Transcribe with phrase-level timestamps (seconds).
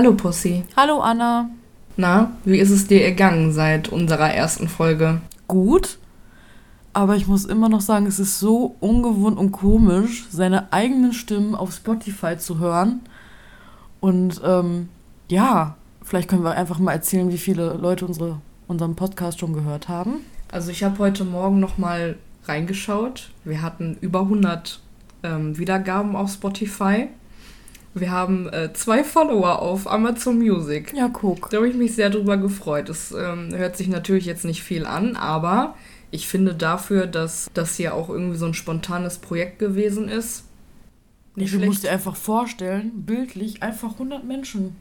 [0.00, 0.64] Hallo Pussy.
[0.78, 1.50] Hallo Anna.
[1.98, 5.20] Na, wie ist es dir ergangen seit unserer ersten Folge?
[5.46, 5.98] Gut,
[6.94, 11.54] aber ich muss immer noch sagen, es ist so ungewohnt und komisch, seine eigenen Stimmen
[11.54, 13.00] auf Spotify zu hören.
[14.00, 14.88] Und ähm,
[15.28, 18.38] ja, vielleicht können wir einfach mal erzählen, wie viele Leute unsere,
[18.68, 20.24] unseren Podcast schon gehört haben.
[20.50, 23.32] Also ich habe heute Morgen noch mal reingeschaut.
[23.44, 24.80] Wir hatten über 100
[25.24, 27.08] ähm, Wiedergaben auf Spotify.
[27.92, 30.92] Wir haben äh, zwei Follower auf Amazon Music.
[30.94, 31.50] Ja, guck.
[31.50, 32.88] Da habe ich mich sehr drüber gefreut.
[32.88, 35.74] Es ähm, hört sich natürlich jetzt nicht viel an, aber
[36.12, 40.44] ich finde dafür, dass das hier auch irgendwie so ein spontanes Projekt gewesen ist.
[41.34, 44.76] Nicht du musst dir einfach vorstellen, bildlich einfach 100 Menschen.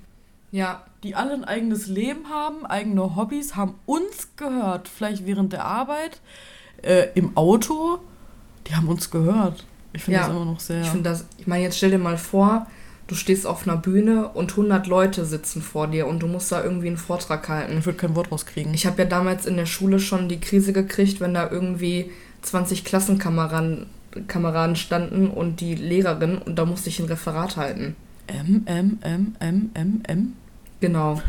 [0.51, 0.83] Ja.
[1.03, 4.87] Die alle ein eigenes Leben haben, eigene Hobbys, haben uns gehört.
[4.87, 6.19] Vielleicht während der Arbeit,
[6.81, 7.99] äh, im Auto.
[8.67, 9.65] Die haben uns gehört.
[9.93, 10.81] Ich finde ja, das immer noch sehr.
[10.81, 12.67] Ich finde das, ich meine, jetzt stell dir mal vor,
[13.09, 16.63] du stehst auf einer Bühne und 100 Leute sitzen vor dir und du musst da
[16.63, 17.79] irgendwie einen Vortrag halten.
[17.79, 18.71] Ich würde kein Wort rauskriegen.
[18.75, 22.11] Ich habe ja damals in der Schule schon die Krise gekriegt, wenn da irgendwie
[22.43, 23.87] 20 Klassenkameraden
[24.27, 27.95] Kameraden standen und die Lehrerin und da musste ich ein Referat halten.
[28.27, 30.33] M, M, M, M, M, M?
[30.79, 31.21] Genau.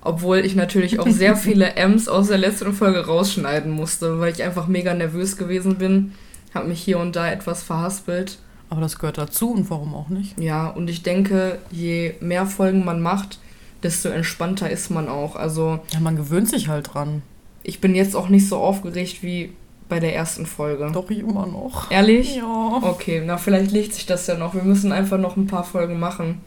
[0.00, 4.42] Obwohl ich natürlich auch sehr viele M's aus der letzten Folge rausschneiden musste, weil ich
[4.42, 6.12] einfach mega nervös gewesen bin.
[6.54, 8.38] Habe mich hier und da etwas verhaspelt.
[8.72, 10.40] Aber das gehört dazu und warum auch nicht?
[10.40, 13.38] Ja, und ich denke, je mehr Folgen man macht,
[13.82, 15.36] desto entspannter ist man auch.
[15.36, 15.80] Also.
[15.92, 17.20] Ja, man gewöhnt sich halt dran.
[17.62, 19.52] Ich bin jetzt auch nicht so aufgeregt wie
[19.90, 20.90] bei der ersten Folge.
[20.90, 21.90] Doch, ich immer noch.
[21.90, 22.36] Ehrlich?
[22.36, 22.80] Ja.
[22.80, 24.54] Okay, na, vielleicht legt sich das ja noch.
[24.54, 26.40] Wir müssen einfach noch ein paar Folgen machen.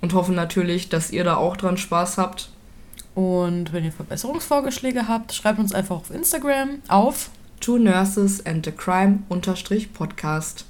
[0.00, 2.50] Und hoffen natürlich, dass ihr da auch dran Spaß habt.
[3.16, 8.70] Und wenn ihr Verbesserungsvorschläge habt, schreibt uns einfach auf Instagram auf Two Nurses and a
[8.70, 9.24] Crime
[9.92, 10.66] Podcast.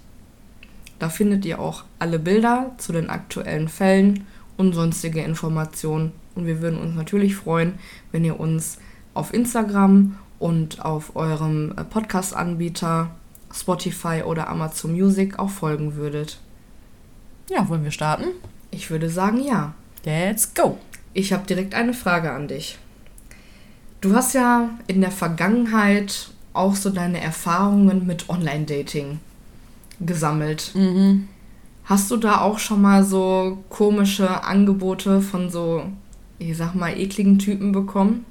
[1.05, 4.27] Da findet ihr auch alle Bilder zu den aktuellen Fällen
[4.57, 6.13] und sonstige Informationen.
[6.35, 7.75] Und wir würden uns natürlich freuen,
[8.11, 8.79] wenn ihr uns
[9.13, 13.11] auf Instagram und auf eurem Podcast-Anbieter
[13.53, 16.39] Spotify oder Amazon Music auch folgen würdet.
[17.51, 18.29] Ja, wollen wir starten?
[18.71, 19.75] Ich würde sagen ja.
[20.07, 20.79] Let's go!
[21.13, 22.79] Ich habe direkt eine Frage an dich.
[24.01, 29.21] Du hast ja in der Vergangenheit auch so deine Erfahrungen mit Online-Dating
[30.00, 30.72] gesammelt.
[30.75, 31.28] Mhm.
[31.84, 35.84] Hast du da auch schon mal so komische Angebote von so,
[36.38, 38.25] ich sag mal, ekligen Typen bekommen?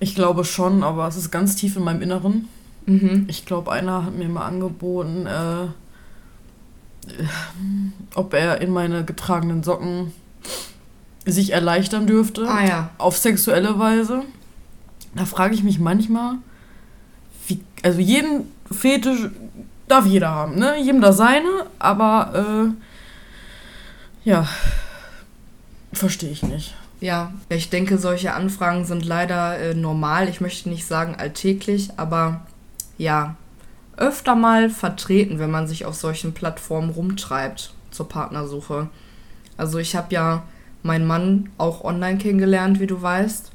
[0.00, 2.48] Ich glaube schon, aber es ist ganz tief in meinem Inneren.
[2.86, 3.24] Mhm.
[3.28, 5.66] Ich glaube, einer hat mir mal angeboten, äh,
[8.14, 10.12] ob er in meine getragenen Socken
[11.26, 12.48] sich erleichtern dürfte.
[12.48, 12.90] Ah ja.
[12.98, 14.22] Auf sexuelle Weise.
[15.14, 16.36] Da frage ich mich manchmal,
[17.46, 19.30] wie, also jeden Fetisch
[19.86, 20.78] darf jeder haben, ne?
[20.80, 22.74] Jedem da seine, aber
[24.24, 24.46] äh, ja,
[25.92, 26.74] verstehe ich nicht.
[27.00, 30.28] Ja, ich denke, solche Anfragen sind leider äh, normal.
[30.28, 32.42] Ich möchte nicht sagen alltäglich, aber
[32.98, 33.36] ja,
[33.96, 38.88] öfter mal vertreten, wenn man sich auf solchen Plattformen rumtreibt zur Partnersuche.
[39.56, 40.42] Also ich habe ja
[40.82, 43.52] meinen Mann auch online kennengelernt, wie du weißt.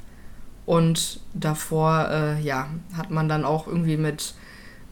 [0.66, 4.34] Und davor, äh, ja, hat man dann auch irgendwie mit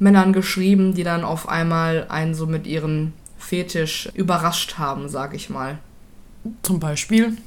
[0.01, 5.50] Männern geschrieben, die dann auf einmal einen so mit ihren Fetisch überrascht haben, sag ich
[5.50, 5.78] mal.
[6.63, 7.38] Zum Beispiel?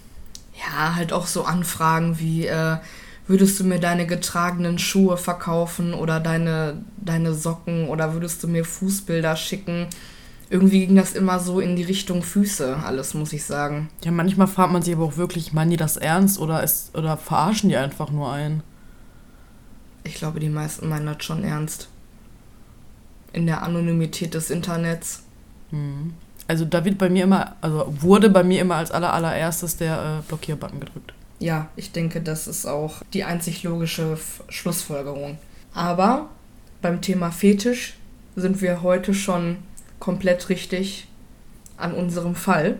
[0.54, 2.76] Ja, halt auch so Anfragen wie, äh,
[3.26, 8.64] würdest du mir deine getragenen Schuhe verkaufen oder deine, deine Socken oder würdest du mir
[8.64, 9.88] Fußbilder schicken?
[10.48, 13.88] Irgendwie ging das immer so in die Richtung Füße, alles, muss ich sagen.
[14.04, 17.16] Ja, manchmal fragt man sich aber auch wirklich, meinen die das ernst oder, ist, oder
[17.16, 18.62] verarschen die einfach nur einen?
[20.04, 21.88] Ich glaube, die meisten meinen das schon ernst.
[23.34, 25.24] In der Anonymität des Internets.
[25.70, 26.14] Hm.
[26.46, 30.20] Also da wird bei mir immer, also wurde bei mir immer als aller, allererstes der
[30.20, 31.14] äh, Blockierbutton gedrückt.
[31.40, 35.38] Ja, ich denke, das ist auch die einzig logische F Schlussfolgerung.
[35.72, 36.28] Aber
[36.80, 37.94] beim Thema Fetisch
[38.36, 39.58] sind wir heute schon
[39.98, 41.08] komplett richtig
[41.76, 42.78] an unserem Fall.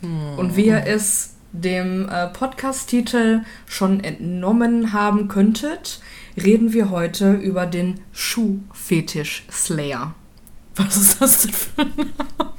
[0.00, 0.38] Hm.
[0.38, 6.00] Und wie ihr es dem äh, Podcast-Titel schon entnommen haben könntet,
[6.38, 10.14] reden wir heute über den Schuhfetisch Slayer.
[10.76, 12.52] Was ist das denn für ein Name?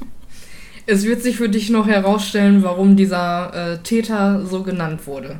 [0.85, 5.39] Es wird sich für dich noch herausstellen, warum dieser äh, Täter so genannt wurde.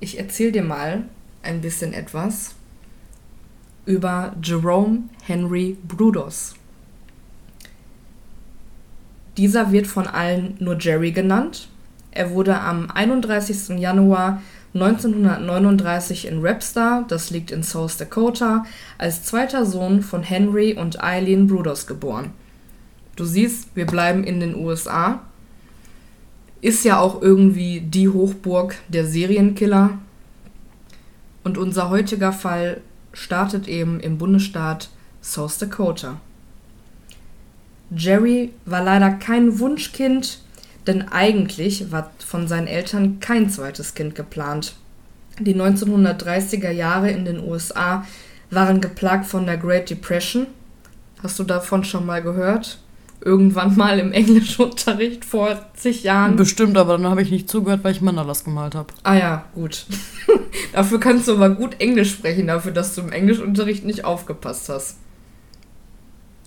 [0.00, 1.04] Ich erzähle dir mal
[1.42, 2.56] ein bisschen etwas
[3.86, 6.54] über Jerome Henry Brudos.
[9.36, 11.68] Dieser wird von allen nur Jerry genannt.
[12.10, 13.78] Er wurde am 31.
[13.78, 14.42] Januar
[14.82, 18.64] 1939 in Webster, das liegt in South Dakota,
[18.96, 22.30] als zweiter Sohn von Henry und Eileen Brudos geboren.
[23.16, 25.20] Du siehst, wir bleiben in den USA.
[26.60, 29.98] ist ja auch irgendwie die Hochburg der Serienkiller.
[31.44, 32.80] Und unser heutiger Fall
[33.12, 34.90] startet eben im Bundesstaat
[35.22, 36.20] South Dakota.
[37.90, 40.40] Jerry war leider kein Wunschkind,
[40.88, 44.74] denn eigentlich war von seinen Eltern kein zweites Kind geplant.
[45.38, 48.04] Die 1930er Jahre in den USA
[48.50, 50.46] waren geplagt von der Great Depression.
[51.22, 52.78] Hast du davon schon mal gehört?
[53.20, 56.36] Irgendwann mal im Englischunterricht vor zig Jahren.
[56.36, 58.94] Bestimmt, aber dann habe ich nicht zugehört, weil ich Mandalas gemalt habe.
[59.02, 59.86] Ah ja, gut.
[60.72, 64.96] dafür kannst du aber gut Englisch sprechen, dafür, dass du im Englischunterricht nicht aufgepasst hast.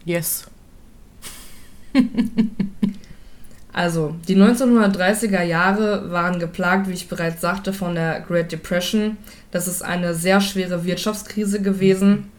[0.04, 0.48] Yes.
[3.74, 9.18] Also, die 1930er Jahre waren geplagt, wie ich bereits sagte, von der Great Depression.
[9.52, 12.30] Das ist eine sehr schwere Wirtschaftskrise gewesen.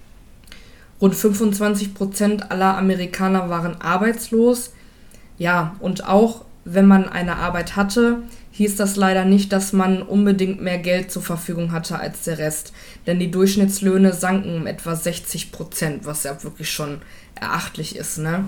[1.00, 4.73] Rund 25 Prozent aller Amerikaner waren arbeitslos.
[5.38, 10.61] Ja, und auch wenn man eine Arbeit hatte, hieß das leider nicht, dass man unbedingt
[10.61, 12.73] mehr Geld zur Verfügung hatte als der Rest.
[13.06, 17.00] Denn die Durchschnittslöhne sanken um etwa 60 Prozent, was ja wirklich schon
[17.35, 18.44] erachtlich ist, ne?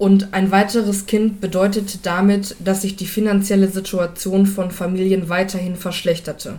[0.00, 6.58] Und ein weiteres Kind bedeutete damit, dass sich die finanzielle Situation von Familien weiterhin verschlechterte.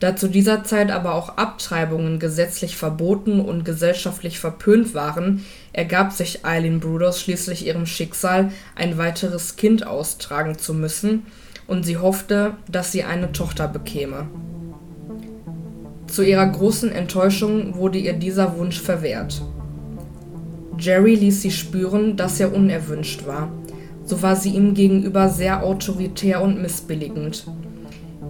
[0.00, 6.46] Da zu dieser Zeit aber auch Abtreibungen gesetzlich verboten und gesellschaftlich verpönt waren, ergab sich
[6.46, 11.26] Eileen Bruders schließlich ihrem Schicksal, ein weiteres Kind austragen zu müssen,
[11.66, 14.26] und sie hoffte, dass sie eine Tochter bekäme.
[16.06, 19.42] Zu ihrer großen Enttäuschung wurde ihr dieser Wunsch verwehrt.
[20.78, 23.50] Jerry ließ sie spüren, dass er unerwünscht war.
[24.04, 27.44] So war sie ihm gegenüber sehr autoritär und missbilligend.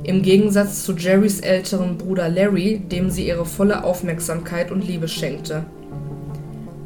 [0.04, 5.64] Im Gegensatz zu Jerrys älteren Bruder Larry, dem sie ihre volle Aufmerksamkeit und Liebe schenkte.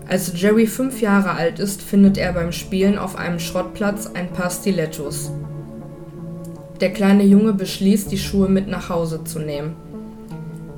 [0.08, 4.50] Als Jerry fünf Jahre alt ist, findet er beim Spielen auf einem Schrottplatz ein paar
[4.50, 5.30] Stilettos.
[6.80, 9.76] Der kleine Junge beschließt, die Schuhe mit nach Hause zu nehmen.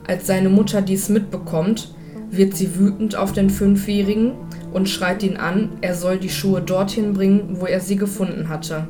[0.06, 1.94] Als seine Mutter dies mitbekommt,
[2.31, 4.32] wird sie wütend auf den Fünfjährigen
[4.72, 8.88] und schreit ihn an, er soll die Schuhe dorthin bringen, wo er sie gefunden hatte.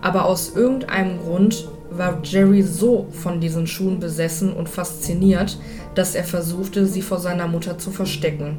[0.00, 5.58] Aber aus irgendeinem Grund war Jerry so von diesen Schuhen besessen und fasziniert,
[5.94, 8.58] dass er versuchte, sie vor seiner Mutter zu verstecken.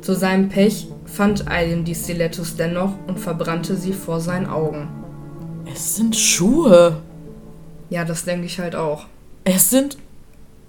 [0.00, 4.88] Zu seinem Pech fand Eileen die Stilettos dennoch und verbrannte sie vor seinen Augen.
[5.72, 6.96] Es sind Schuhe.
[7.88, 9.06] Ja, das denke ich halt auch.
[9.44, 9.96] Es sind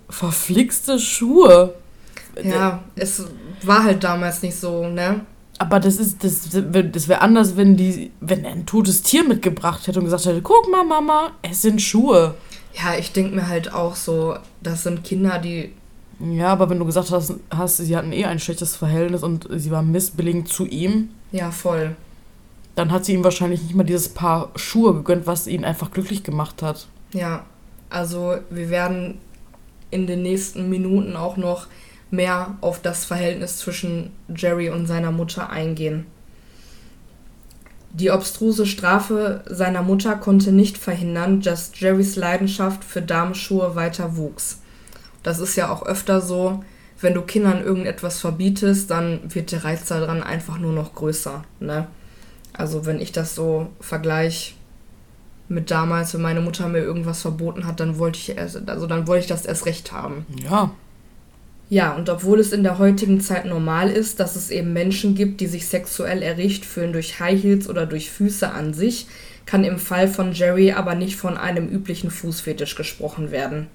[0.09, 1.73] verflixte Schuhe.
[2.41, 3.24] Ja, es
[3.63, 5.21] war halt damals nicht so, ne?
[5.59, 9.85] Aber das ist, das, das wäre anders, wenn die, wenn er ein totes Tier mitgebracht
[9.88, 12.33] hätte und gesagt hätte, guck mal, Mama, es sind Schuhe.
[12.74, 15.74] Ja, ich denke mir halt auch so, das sind Kinder, die.
[16.19, 19.71] Ja, aber wenn du gesagt hast, hast, sie hatten eh ein schlechtes Verhältnis und sie
[19.71, 21.09] war missbilligend zu ihm.
[21.31, 21.95] Ja, voll.
[22.75, 26.24] Dann hat sie ihm wahrscheinlich nicht mal dieses Paar Schuhe gegönnt, was ihn einfach glücklich
[26.24, 26.88] gemacht hat.
[27.13, 27.45] Ja,
[27.89, 29.19] also wir werden
[29.91, 31.68] in den nächsten Minuten auch noch
[32.13, 36.06] mehr auf das Verhältnis zwischen Jerry und seiner Mutter eingehen.
[37.92, 44.61] Die obstruse Strafe seiner Mutter konnte nicht verhindern, dass Jerrys Leidenschaft für Damenschuhe weiter wuchs.
[45.23, 46.64] Das ist ja auch öfter so,
[47.02, 51.44] wenn du Kindern irgendetwas verbietest, dann wird der Reiz daran einfach nur noch größer.
[51.59, 51.87] Ne?
[52.54, 54.54] Also wenn ich das so vergleiche
[55.49, 59.21] mit damals, wenn meine Mutter mir irgendwas verboten hat, dann wollte ich also dann wollte
[59.21, 60.26] ich das erst recht haben.
[60.44, 60.71] Ja,
[61.73, 65.42] ja, und obwohl es in der heutigen Zeit normal ist, dass es eben Menschen gibt,
[65.42, 69.07] die sich sexuell erregt fühlen durch High Heels oder durch Füße an sich,
[69.47, 73.69] kann im Fall von Jerry aber nicht von einem üblichen Fußfetisch gesprochen werden.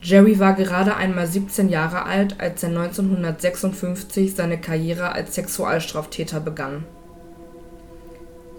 [0.00, 6.84] Jerry war gerade einmal 17 Jahre alt, als er 1956 seine Karriere als Sexualstraftäter begann.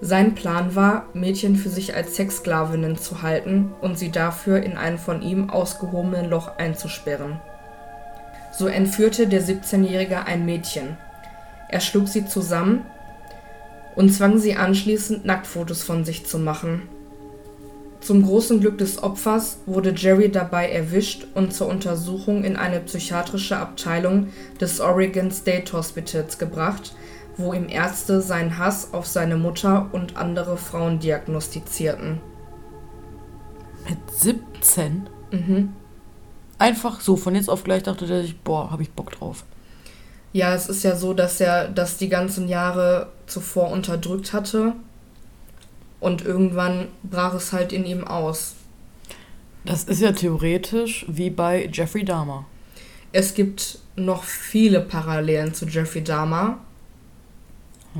[0.01, 4.97] Sein Plan war, Mädchen für sich als Sexsklavinnen zu halten und sie dafür in ein
[4.97, 7.39] von ihm ausgehobenen Loch einzusperren.
[8.57, 10.97] So entführte der 17-Jährige ein Mädchen.
[11.69, 12.85] Er schlug sie zusammen
[13.95, 16.83] und zwang sie anschließend Nacktfotos von sich zu machen.
[17.99, 23.57] Zum großen Glück des Opfers wurde Jerry dabei erwischt und zur Untersuchung in eine psychiatrische
[23.57, 24.27] Abteilung
[24.59, 26.93] des Oregon State Hospitals gebracht,
[27.37, 32.19] wo ihm Ärzte seinen Hass auf seine Mutter und andere Frauen diagnostizierten.
[33.87, 35.09] Mit 17?
[35.31, 35.73] Mhm.
[36.63, 39.43] Einfach so, von jetzt auf gleich dachte er sich, boah, hab ich Bock drauf.
[40.31, 44.71] Ja, es ist ja so, dass er das die ganzen Jahre zuvor unterdrückt hatte.
[45.99, 48.55] Und irgendwann brach es halt in ihm aus.
[49.65, 52.45] Das ist ja theoretisch wie bei Jeffrey Dahmer.
[53.11, 56.59] Es gibt noch viele Parallelen zu Jeffrey Dahmer.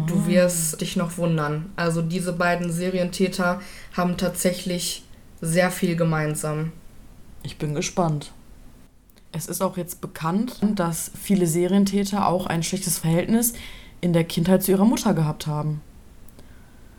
[0.08, 0.28] Du Ah.
[0.28, 1.70] wirst dich noch wundern.
[1.76, 3.60] Also diese beiden Serientäter
[3.92, 5.04] haben tatsächlich
[5.42, 6.72] sehr viel gemeinsam.
[7.44, 8.32] Ich bin gespannt.
[9.36, 13.54] Es ist auch jetzt bekannt, dass viele Serientäter auch ein schlechtes Verhältnis
[14.00, 15.82] in der Kindheit zu ihrer Mutter gehabt haben.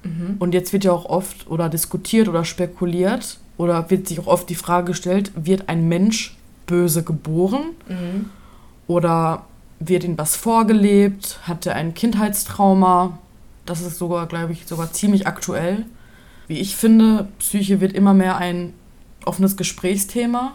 [0.02, 0.36] Mhm.
[0.40, 4.50] Und jetzt wird ja auch oft oder diskutiert oder spekuliert oder wird sich auch oft
[4.50, 6.36] die Frage gestellt, wird ein Mensch
[6.66, 8.30] böse geboren Mhm.
[8.88, 9.44] oder
[9.78, 13.18] wird ihm was vorgelebt, hat er ein Kindheitstrauma?
[13.64, 15.86] Das ist sogar, glaube ich, sogar ziemlich aktuell.
[16.48, 18.72] Wie ich finde, Psyche wird immer mehr ein
[19.24, 20.54] offenes Gesprächsthema,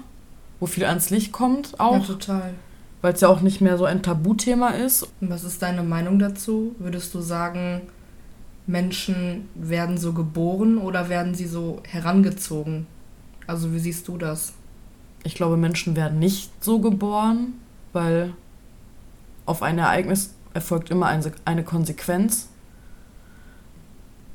[0.59, 2.53] wo viel ans Licht kommt Ja, auch, total.
[3.01, 5.03] weil es ja auch nicht mehr so ein Tabuthema ist.
[5.21, 6.75] Und was ist deine Meinung dazu?
[6.79, 7.81] Würdest du sagen,
[8.67, 12.87] Menschen werden so geboren oder werden sie so herangezogen?
[13.47, 14.53] Also wie siehst du das?
[15.23, 17.53] Ich glaube, Menschen werden nicht so geboren,
[17.93, 18.33] weil
[19.45, 21.07] auf ein Ereignis erfolgt immer
[21.45, 22.49] eine Konsequenz.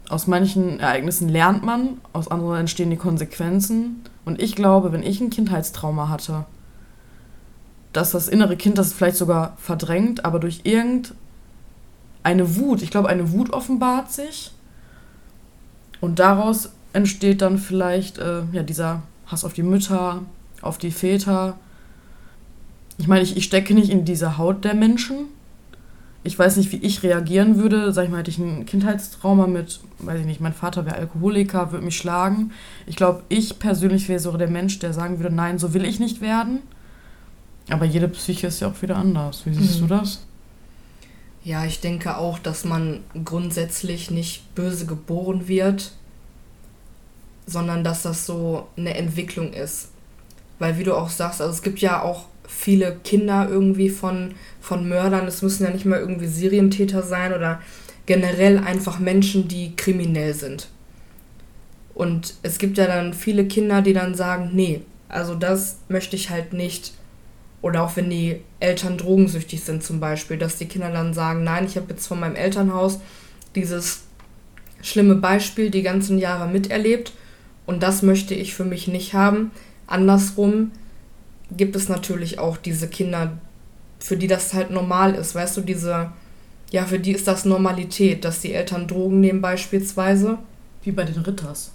[0.08, 4.02] Aus manchen Ereignissen lernt man, aus anderen entstehen die Konsequenzen.
[4.24, 6.44] Und ich glaube, wenn ich ein Kindheitstrauma hatte,
[7.92, 11.14] dass das innere Kind das vielleicht sogar verdrängt, aber durch irgendeine
[12.56, 14.52] Wut, ich glaube, eine Wut offenbart sich.
[16.00, 20.22] Und daraus entsteht dann vielleicht äh, ja, dieser Hass auf die Mütter,
[20.60, 21.56] auf die Väter.
[22.98, 25.26] Ich meine, ich, ich stecke nicht in diese Haut der Menschen.
[26.26, 27.92] Ich weiß nicht, wie ich reagieren würde.
[27.92, 31.70] Sag ich mal, hätte ich ein Kindheitstrauma mit, weiß ich nicht, mein Vater wäre Alkoholiker,
[31.70, 32.52] würde mich schlagen.
[32.86, 36.00] Ich glaube, ich persönlich wäre so der Mensch, der sagen würde, nein, so will ich
[36.00, 36.60] nicht werden.
[37.68, 39.44] Aber jede Psyche ist ja auch wieder anders.
[39.44, 39.88] Wie siehst Mhm.
[39.88, 40.24] du das?
[41.44, 45.92] Ja, ich denke auch, dass man grundsätzlich nicht böse geboren wird,
[47.46, 49.90] sondern dass das so eine Entwicklung ist.
[50.58, 54.88] Weil wie du auch sagst, also es gibt ja auch viele Kinder irgendwie von, von
[54.88, 57.60] Mördern, es müssen ja nicht mal irgendwie Serientäter sein oder
[58.06, 60.68] generell einfach Menschen, die kriminell sind.
[61.94, 66.30] Und es gibt ja dann viele Kinder, die dann sagen, nee, also das möchte ich
[66.30, 66.92] halt nicht.
[67.62, 71.64] Oder auch wenn die Eltern drogensüchtig sind zum Beispiel, dass die Kinder dann sagen, nein,
[71.64, 72.98] ich habe jetzt von meinem Elternhaus
[73.54, 74.02] dieses
[74.82, 77.12] schlimme Beispiel die ganzen Jahre miterlebt
[77.64, 79.50] und das möchte ich für mich nicht haben.
[79.86, 80.72] Andersrum
[81.56, 83.38] gibt es natürlich auch diese Kinder,
[83.98, 86.12] für die das halt normal ist, weißt du, diese,
[86.70, 90.38] ja, für die ist das Normalität, dass die Eltern Drogen nehmen beispielsweise.
[90.82, 91.72] Wie bei den Ritters.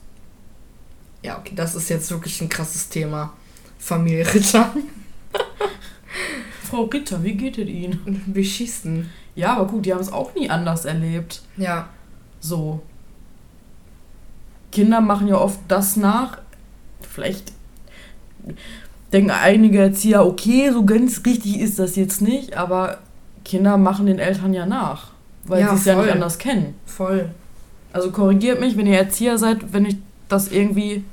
[1.23, 3.33] Ja, okay, das ist jetzt wirklich ein krasses Thema.
[3.79, 4.73] Familie Ritter.
[6.69, 8.21] Frau Ritter, wie geht es Ihnen?
[8.27, 9.09] Wir schießen.
[9.35, 11.41] Ja, aber gut, die haben es auch nie anders erlebt.
[11.57, 11.89] Ja,
[12.39, 12.81] So.
[14.71, 16.37] Kinder machen ja oft das nach.
[17.01, 17.53] Vielleicht
[19.11, 22.99] denken einige Erzieher, okay, so ganz richtig ist das jetzt nicht, aber
[23.45, 25.11] Kinder machen den Eltern ja nach,
[25.45, 26.75] weil Ja, sie es ja nicht anders kennen.
[26.85, 27.29] voll.
[27.91, 29.97] Also korrigiert mich, wenn ihr Erzieher seid, wenn ich
[30.27, 31.03] das irgendwie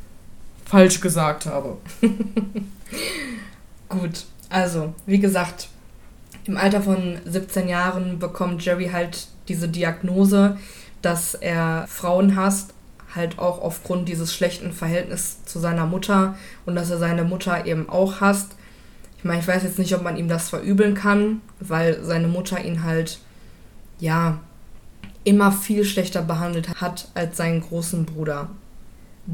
[0.67, 1.79] falsch gesagt habe.
[3.89, 5.69] Gut, also, wie gesagt,
[6.45, 10.59] im Alter von 17 Jahren bekommt Jerry halt diese Diagnose,
[11.03, 12.75] dass er Frauen hasst,
[13.17, 17.89] halt auch aufgrund dieses schlechten Verhältnisses zu seiner Mutter und dass er seine Mutter eben
[17.89, 18.53] auch hasst.
[19.19, 22.63] Ich meine, ich weiß jetzt nicht, ob man ihm das verübeln kann, weil seine Mutter
[22.65, 23.19] ihn halt,
[23.99, 24.39] ja,
[25.25, 28.51] immer viel schlechter behandelt hat als seinen großen Bruder.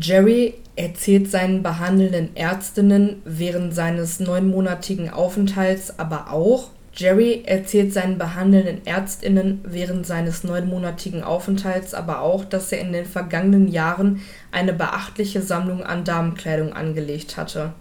[0.01, 8.87] Jerry erzählt seinen behandelnden Ärztinnen während seines neunmonatigen Aufenthalts aber auch, Jerry erzählt seinen behandelnden
[8.87, 14.21] Ärztinnen während seines neunmonatigen Aufenthalts aber auch, dass er in den vergangenen Jahren
[14.51, 17.73] eine beachtliche Sammlung an Damenkleidung angelegt hatte.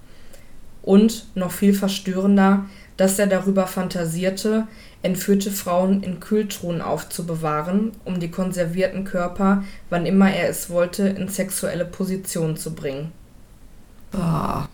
[0.81, 2.65] Und, noch viel verstörender,
[2.97, 4.67] dass er darüber fantasierte,
[5.03, 11.27] entführte Frauen in Kühltruhen aufzubewahren, um die konservierten Körper, wann immer er es wollte, in
[11.27, 13.11] sexuelle Position zu bringen.
[14.13, 14.67] Ah.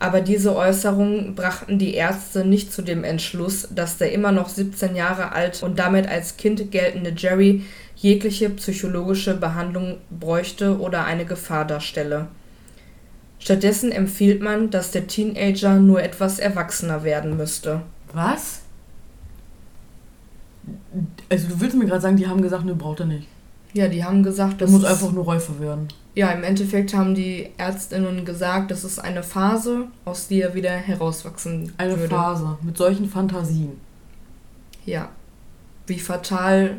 [0.00, 4.96] Aber diese Äußerungen brachten die Ärzte nicht zu dem Entschluss, dass der immer noch 17
[4.96, 7.64] Jahre alt und damit als Kind geltende Jerry
[7.96, 12.28] jegliche psychologische Behandlung bräuchte oder eine Gefahr darstelle.
[13.38, 17.82] Stattdessen empfiehlt man, dass der Teenager nur etwas erwachsener werden müsste.
[18.14, 18.60] Was?
[21.28, 23.28] Also du willst mir gerade sagen, die haben gesagt, ne, braucht er nicht.
[23.72, 25.88] Ja, die haben gesagt, das muss einfach nur Räufer werden.
[26.14, 30.70] Ja, im Endeffekt haben die Ärztinnen gesagt, das ist eine Phase, aus der er wieder
[30.72, 32.08] herauswachsen Eine würde.
[32.14, 33.72] Phase mit solchen Fantasien.
[34.84, 35.08] Ja.
[35.86, 36.78] Wie fatal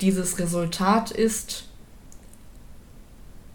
[0.00, 1.68] dieses Resultat ist,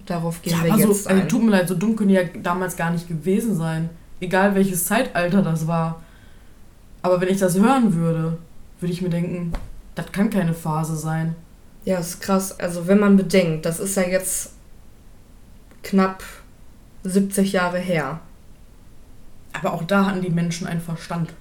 [0.06, 1.30] darauf gehen Ja, wir aber so, jetzt also, ein.
[1.30, 3.90] tut mir leid, so dumm können die ja damals gar nicht gewesen sein.
[4.20, 6.04] Egal welches Zeitalter das war.
[7.02, 8.38] Aber wenn ich das hören würde,
[8.80, 9.54] würde ich mir denken,
[9.96, 11.36] Das kann keine Phase sein.
[11.84, 12.60] Ja, ist krass.
[12.60, 14.54] Also wenn man bedenkt, das ist ja jetzt
[15.84, 16.24] knapp
[17.04, 18.20] 70 Jahre her.
[19.54, 21.34] Aber auch da hatten die Menschen einen Verstand.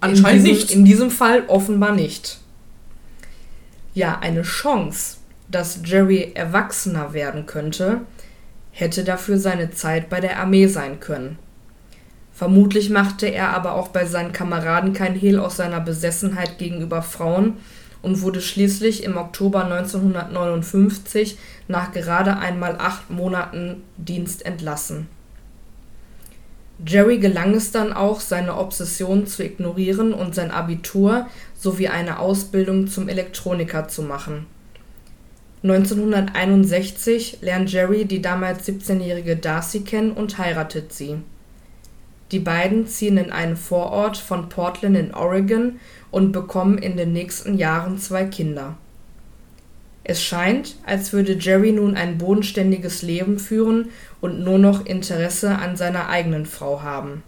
[0.00, 0.70] Anscheinend in diesem, nicht.
[0.70, 2.40] In diesem Fall offenbar nicht.
[3.94, 5.18] Ja, eine Chance,
[5.48, 8.02] dass Jerry erwachsener werden könnte,
[8.70, 11.38] hätte dafür seine Zeit bei der Armee sein können.
[12.34, 17.54] Vermutlich machte er aber auch bei seinen Kameraden kein Hehl aus seiner Besessenheit gegenüber Frauen
[18.02, 21.38] und wurde schließlich im Oktober 1959
[21.68, 25.06] nach gerade einmal acht Monaten Dienst entlassen.
[26.84, 32.88] Jerry gelang es dann auch, seine Obsession zu ignorieren und sein Abitur sowie eine Ausbildung
[32.88, 34.46] zum Elektroniker zu machen.
[35.62, 41.18] 1961 lernt Jerry die damals 17-jährige Darcy kennen und heiratet sie.
[42.32, 45.78] Die beiden ziehen in einen Vorort von Portland in Oregon
[46.10, 48.76] und bekommen in den nächsten Jahren zwei Kinder.
[50.04, 53.88] Es scheint, als würde Jerry nun ein bodenständiges Leben führen
[54.20, 57.22] und nur noch Interesse an seiner eigenen Frau haben.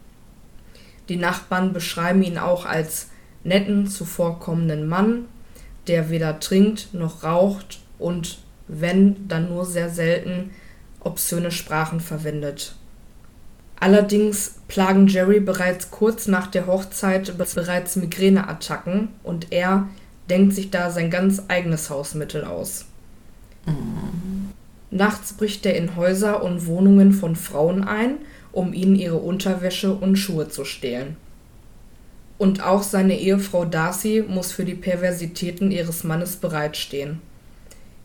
[1.09, 3.09] Die Nachbarn beschreiben ihn auch als
[3.45, 5.27] netten, zuvorkommenden Mann,
[5.87, 8.39] der weder trinkt noch raucht und,
[8.69, 10.51] wenn, dann nur sehr selten,
[11.01, 12.75] obszöne Sprachen verwendet.
[13.79, 19.89] Allerdings plagen Jerry bereits kurz nach der Hochzeit bereits Migräneattacken und er
[20.31, 22.87] denkt sich da sein ganz eigenes Hausmittel aus.
[23.67, 24.51] Mhm.
[24.91, 28.19] Nachts bricht er in Häuser und Wohnungen von Frauen ein,
[28.53, 31.17] um ihnen ihre Unterwäsche und Schuhe zu stehlen.
[32.39, 37.21] Und auch seine Ehefrau Darcy muss für die Perversitäten ihres Mannes bereitstehen.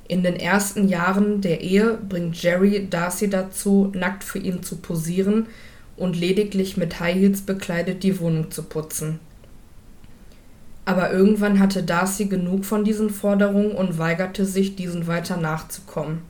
[0.07, 5.47] In den ersten Jahren der Ehe bringt Jerry Darcy dazu, nackt für ihn zu posieren
[6.01, 9.19] und lediglich mit High Heels bekleidet die Wohnung zu putzen.
[10.83, 16.23] Aber irgendwann hatte Darcy genug von diesen Forderungen und weigerte sich, diesen weiter nachzukommen.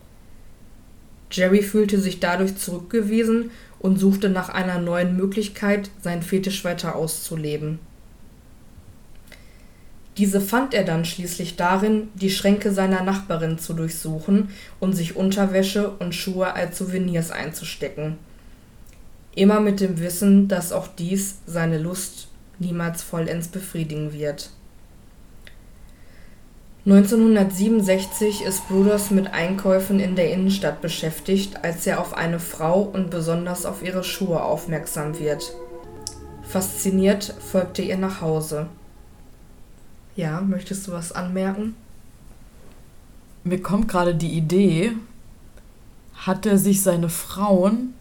[1.31, 7.79] Jerry fühlte sich dadurch zurückgewiesen und suchte nach einer neuen Möglichkeit, seinen Fetisch weiter auszuleben.
[10.17, 14.49] Diese fand er dann schließlich darin, die Schränke seiner Nachbarin zu durchsuchen
[14.81, 18.17] und sich Unterwäsche und Schuhe als Souvenirs einzustecken.
[19.33, 22.27] Immer mit dem Wissen, dass auch dies seine Lust
[22.59, 24.51] niemals vollends befriedigen wird.
[26.85, 33.11] 1967 ist Bruders mit Einkäufen in der Innenstadt beschäftigt, als er auf eine Frau und
[33.11, 35.53] besonders auf ihre Schuhe aufmerksam wird.
[36.41, 38.65] Fasziniert folgt er ihr nach Hause.
[40.15, 41.75] Ja, möchtest du was anmerken?
[43.43, 44.93] Mir kommt gerade die Idee,
[46.15, 47.93] hat er sich seine Frauen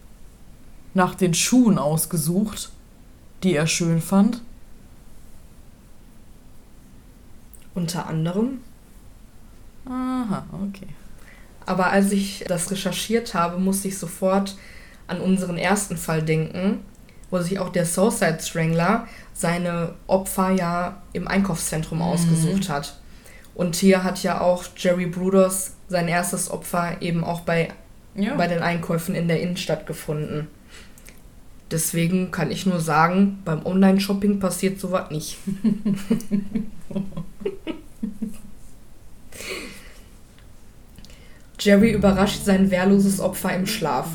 [0.93, 2.69] nach den Schuhen ausgesucht,
[3.43, 4.41] die er schön fand?
[7.73, 8.59] Unter anderem.
[9.85, 10.87] Aha, okay.
[11.65, 14.57] Aber als ich das recherchiert habe, musste ich sofort
[15.07, 16.79] an unseren ersten Fall denken,
[17.29, 22.05] wo sich auch der Soulside Strangler seine Opfer ja im Einkaufszentrum mhm.
[22.05, 22.99] ausgesucht hat.
[23.55, 27.69] Und hier hat ja auch Jerry Bruders sein erstes Opfer eben auch bei,
[28.15, 28.35] ja.
[28.35, 30.47] bei den Einkäufen in der Innenstadt gefunden.
[31.71, 35.37] Deswegen kann ich nur sagen, beim Online-Shopping passiert sowas nicht.
[41.59, 44.09] Jerry überrascht sein wehrloses Opfer im Schlaf.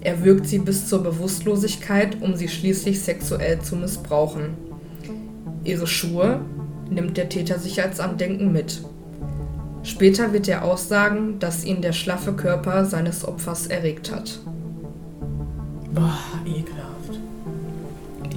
[0.00, 4.56] Er wirkt sie bis zur Bewusstlosigkeit, um sie schließlich sexuell zu missbrauchen.
[5.64, 6.40] Ihre Schuhe
[6.88, 8.82] nimmt der Täter sich als Andenken mit.
[9.82, 14.38] Später wird er aussagen, dass ihn der schlaffe Körper seines Opfers erregt hat.
[15.92, 16.91] Boah, ekelhaft.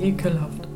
[0.01, 0.67] Ekelhaft.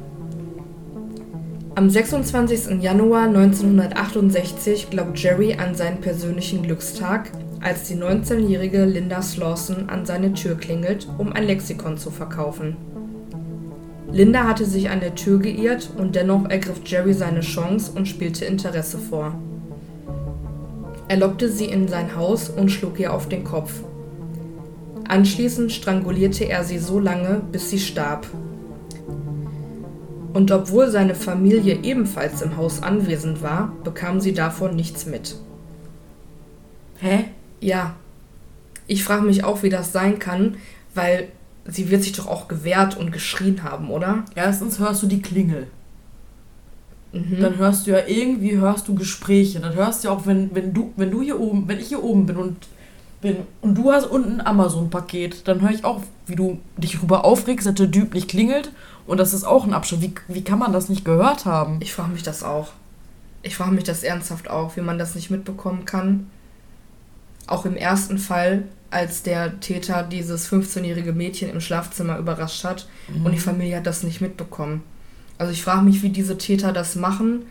[1.75, 2.81] Am 26.
[2.81, 10.33] Januar 1968 glaubt Jerry an seinen persönlichen Glückstag, als die 19-jährige Linda Slawson an seine
[10.33, 12.75] Tür klingelt, um ein Lexikon zu verkaufen.
[14.11, 18.45] Linda hatte sich an der Tür geirrt und dennoch ergriff Jerry seine Chance und spielte
[18.45, 19.35] Interesse vor.
[21.07, 23.83] Er lockte sie in sein Haus und schlug ihr auf den Kopf.
[25.07, 28.27] Anschließend strangulierte er sie so lange, bis sie starb.
[30.33, 35.35] Und obwohl seine Familie ebenfalls im Haus anwesend war, bekam sie davon nichts mit.
[36.99, 37.25] Hä?
[37.59, 37.95] Ja.
[38.87, 40.57] Ich frage mich auch, wie das sein kann,
[40.93, 41.29] weil
[41.65, 44.25] sie wird sich doch auch gewehrt und geschrien haben, oder?
[44.35, 45.67] Erstens hörst du die Klingel.
[47.11, 47.39] Mhm.
[47.39, 49.59] Dann hörst du ja irgendwie hörst du Gespräche.
[49.59, 52.03] Dann hörst du ja auch, wenn, wenn du, wenn du hier oben, wenn ich hier
[52.03, 52.67] oben bin und
[53.21, 57.25] bin und du hast unten ein Amazon-Paket, dann höre ich auch, wie du dich darüber
[57.25, 58.71] aufregst, dass der Typ nicht klingelt
[59.09, 60.03] und das ist auch ein Abstand.
[60.03, 61.79] Wie, wie kann man das nicht gehört haben?
[61.81, 62.73] Ich frage mich das auch.
[63.41, 66.29] Ich frage mich das ernsthaft auch, wie man das nicht mitbekommen kann.
[67.47, 73.25] Auch im ersten Fall, als der Täter dieses 15-jährige Mädchen im Schlafzimmer überrascht hat mhm.
[73.25, 74.83] und die Familie hat das nicht mitbekommen.
[75.39, 77.47] Also ich frage mich, wie diese Täter das machen,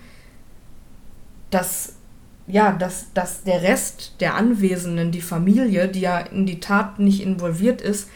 [1.51, 1.95] dass
[2.47, 7.21] ja, dass, dass der Rest der Anwesenden, die Familie, die ja in die Tat nicht
[7.21, 8.09] involviert ist,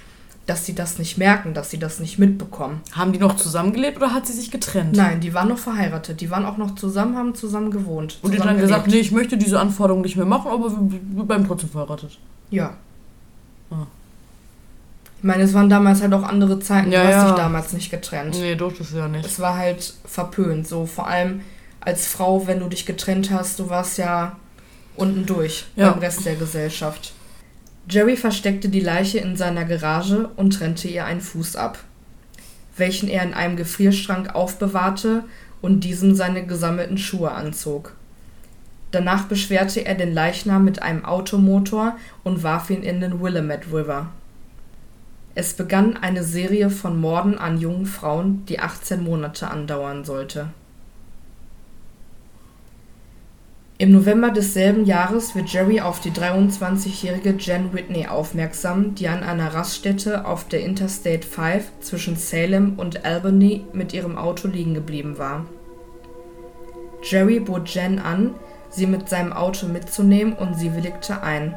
[0.46, 2.80] dass sie das nicht merken, dass sie das nicht mitbekommen.
[2.92, 4.96] Haben die noch zusammengelebt oder hat sie sich getrennt?
[4.96, 6.20] Nein, die waren noch verheiratet.
[6.20, 8.18] Die waren auch noch zusammen, haben zusammen gewohnt.
[8.22, 11.24] Und die haben dann gesagt, nee, ich möchte diese Anforderungen nicht mehr machen, aber wir
[11.24, 12.18] bleiben trotzdem verheiratet.
[12.50, 12.74] Ja.
[13.70, 13.86] Ah.
[15.18, 16.90] Ich meine, es waren damals halt auch andere Zeiten.
[16.90, 17.26] Ja, du hast ja.
[17.28, 18.36] dich damals nicht getrennt.
[18.40, 19.24] Nee, durftest du ja nicht.
[19.24, 20.66] Es war halt verpönt.
[20.66, 21.42] So vor allem
[21.80, 24.36] als Frau, wenn du dich getrennt hast, du warst ja
[24.96, 25.90] unten durch ja.
[25.90, 27.12] beim Rest der Gesellschaft.
[27.88, 31.78] Jerry versteckte die Leiche in seiner Garage und trennte ihr einen Fuß ab,
[32.76, 35.24] welchen er in einem Gefrierschrank aufbewahrte
[35.60, 37.94] und diesem seine gesammelten Schuhe anzog.
[38.92, 44.08] Danach beschwerte er den Leichnam mit einem Automotor und warf ihn in den Willamette River.
[45.34, 50.48] Es begann eine Serie von Morden an jungen Frauen, die 18 Monate andauern sollte.
[53.82, 59.54] Im November desselben Jahres wird Jerry auf die 23-jährige Jen Whitney aufmerksam, die an einer
[59.54, 65.46] Raststätte auf der Interstate 5 zwischen Salem und Albany mit ihrem Auto liegen geblieben war.
[67.02, 68.36] Jerry bot Jen an,
[68.70, 71.56] sie mit seinem Auto mitzunehmen und sie willigte ein.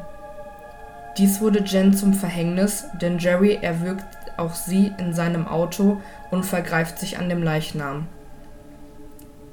[1.18, 4.04] Dies wurde Jen zum Verhängnis, denn Jerry erwürgt
[4.36, 6.00] auch sie in seinem Auto
[6.32, 8.08] und vergreift sich an dem Leichnam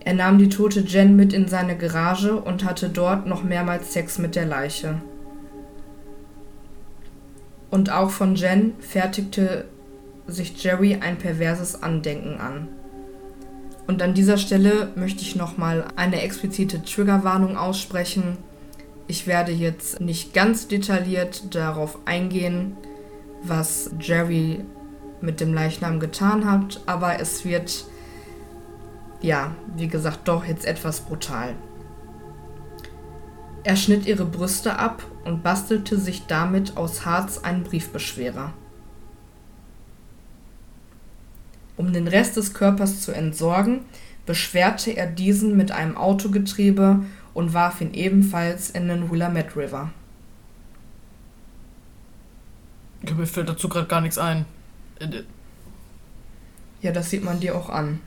[0.06, 4.18] er nahm die tote Jen mit in seine Garage und hatte dort noch mehrmals Sex
[4.20, 5.02] mit der Leiche.
[7.72, 9.66] Und auch von Jen fertigte
[10.28, 12.68] sich Jerry ein perverses Andenken an.
[13.88, 18.38] Und an dieser Stelle möchte ich nochmal eine explizite Triggerwarnung aussprechen.
[19.08, 22.78] Ich werde jetzt nicht ganz detailliert darauf eingehen,
[23.42, 24.64] was Jerry
[25.20, 27.86] mit dem Leichnam getan hat, aber es wird
[29.24, 31.56] ja, wie gesagt, doch jetzt etwas brutal.
[33.64, 38.54] Er schnitt ihre Brüste ab und bastelte sich damit aus Harz einen Briefbeschwerer.
[41.78, 43.86] Um den Rest des Körpers zu entsorgen,
[44.26, 49.92] beschwerte er diesen mit einem Autogetriebe und warf ihn ebenfalls in den Willamette River.
[53.02, 54.46] Mir fällt dazu gerade gar nichts ein.
[56.82, 58.02] Ja, das sieht man dir auch an.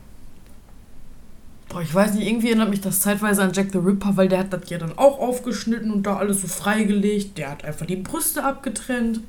[1.69, 4.41] Boah, ich weiß nicht, irgendwie erinnert mich das zeitweise an Jack the Ripper, weil der
[4.41, 7.39] hat das ja dann auch aufgeschnitten und da alles so freigelegt.
[7.39, 9.21] Der hat einfach die Brüste abgetrennt.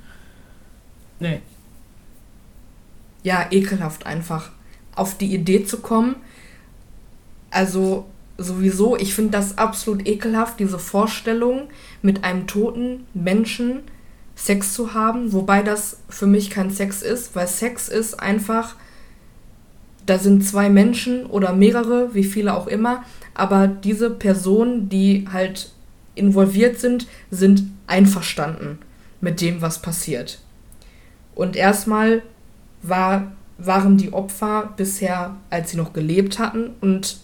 [1.19, 1.41] Nee.
[3.23, 4.52] Ja, ekelhaft einfach.
[4.95, 6.15] Auf die Idee zu kommen.
[7.50, 8.06] Also
[8.38, 11.69] sowieso, ich finde das absolut ekelhaft, diese Vorstellung,
[12.02, 13.82] mit einem toten Menschen
[14.36, 15.34] Sex zu haben.
[15.34, 18.76] Wobei das für mich kein Sex ist, weil Sex ist einfach
[20.07, 25.71] da sind zwei Menschen oder mehrere, wie viele auch immer, aber diese Personen, die halt
[26.15, 28.79] involviert sind, sind einverstanden
[29.21, 30.39] mit dem, was passiert.
[31.35, 32.23] Und erstmal
[32.81, 37.17] war, waren die Opfer bisher, als sie noch gelebt hatten und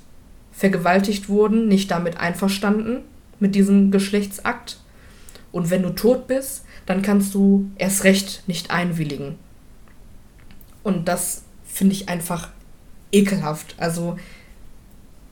[0.51, 2.97] vergewaltigt wurden, nicht damit einverstanden
[3.39, 4.77] mit diesem Geschlechtsakt.
[5.51, 9.35] Und wenn du tot bist, dann kannst du erst recht nicht einwilligen.
[10.83, 12.49] Und das finde ich einfach
[13.13, 13.75] ekelhaft.
[13.77, 14.17] Also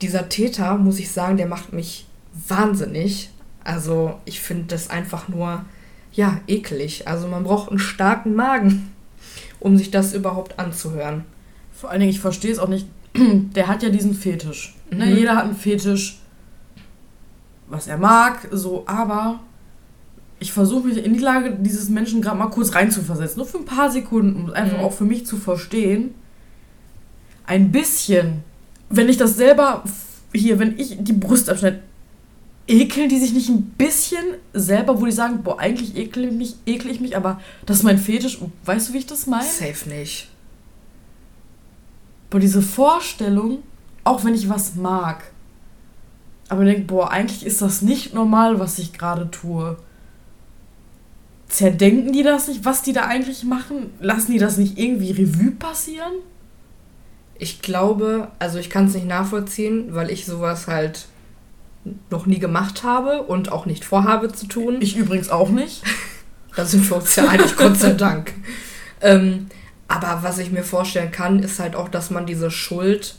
[0.00, 2.06] dieser Täter, muss ich sagen, der macht mich
[2.48, 3.30] wahnsinnig.
[3.64, 5.64] Also ich finde das einfach nur,
[6.12, 7.06] ja, eklig.
[7.06, 8.92] Also man braucht einen starken Magen,
[9.60, 11.24] um sich das überhaupt anzuhören.
[11.72, 12.86] Vor allen Dingen, ich verstehe es auch nicht.
[13.14, 14.74] Der hat ja diesen Fetisch.
[14.90, 15.06] Ne?
[15.06, 15.16] Mhm.
[15.16, 16.20] Jeder hat einen Fetisch,
[17.68, 19.40] was er mag, so, aber
[20.38, 23.38] ich versuche mich in die Lage dieses Menschen gerade mal kurz reinzuversetzen.
[23.38, 24.84] Nur für ein paar Sekunden, um einfach mhm.
[24.84, 26.14] auch für mich zu verstehen
[27.46, 28.44] ein bisschen,
[28.88, 29.84] wenn ich das selber
[30.32, 31.80] hier, wenn ich die Brust abschneide,
[32.66, 36.56] ekeln die sich nicht ein bisschen selber, wo die sagen, boah, eigentlich ekel ich mich,
[36.66, 38.38] ekel ich mich, aber das ist mein Fetisch.
[38.64, 39.44] Weißt du, wie ich das meine?
[39.44, 40.28] Safe nicht.
[42.30, 43.62] Boah, diese Vorstellung,
[44.04, 45.24] auch wenn ich was mag,
[46.48, 49.76] aber denke, boah, eigentlich ist das nicht normal, was ich gerade tue.
[51.48, 53.90] Zerdenken die das nicht, was die da eigentlich machen?
[54.00, 56.12] Lassen die das nicht irgendwie Revue passieren?
[57.42, 61.06] Ich glaube, also ich kann es nicht nachvollziehen, weil ich sowas halt
[62.08, 64.76] noch nie gemacht habe und auch nicht vorhabe zu tun.
[64.78, 65.82] Ich übrigens auch nicht.
[66.56, 68.32] da sind wir uns ja einig, Gott sei Dank.
[69.00, 69.48] Ähm,
[69.88, 73.16] aber was ich mir vorstellen kann, ist halt auch, dass man diese Schuld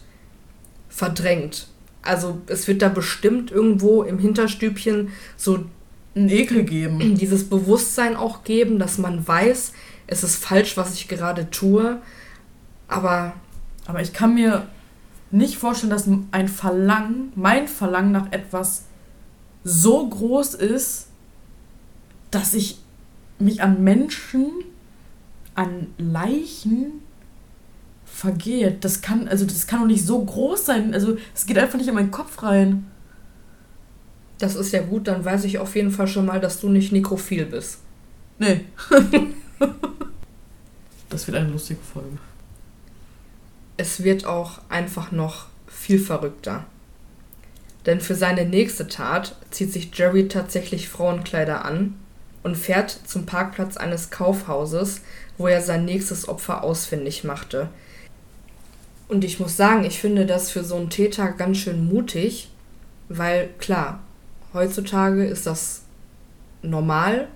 [0.88, 1.68] verdrängt.
[2.02, 5.66] Also es wird da bestimmt irgendwo im Hinterstübchen so
[6.16, 7.16] ein Ekel geben.
[7.18, 9.74] Dieses Bewusstsein auch geben, dass man weiß,
[10.08, 12.02] es ist falsch, was ich gerade tue.
[12.88, 13.34] Aber.
[13.86, 14.68] Aber ich kann mir
[15.32, 18.84] nicht vorstellen, dass ein Verlangen, mein Verlangen nach etwas
[19.64, 21.08] so groß ist,
[22.32, 22.80] dass ich
[23.40, 24.48] mich an Menschen,
[25.56, 27.02] an Leichen
[28.06, 28.76] vergehe.
[28.80, 30.94] Das kann, also das kann doch nicht so groß sein.
[30.94, 32.86] Also es geht einfach nicht in meinen Kopf rein.
[34.38, 36.92] Das ist ja gut, dann weiß ich auf jeden Fall schon mal, dass du nicht
[36.92, 37.80] nekrophil bist.
[38.40, 38.66] Nee.
[41.10, 42.18] das wird eine lustige Folge.
[43.78, 46.66] Es wird auch einfach noch viel verrückter.
[47.86, 51.96] Denn für seine nächste Tat zieht sich Jerry tatsächlich Frauenkleider an
[52.44, 55.02] und fährt zum Parkplatz eines Kaufhauses,
[55.38, 57.70] wo er sein nächstes Opfer ausfindig machte.
[59.08, 62.50] Und ich muss sagen, ich finde das für so einen Täter ganz schön mutig,
[63.10, 64.00] weil klar,
[64.54, 65.82] heutzutage ist das
[66.62, 67.28] normal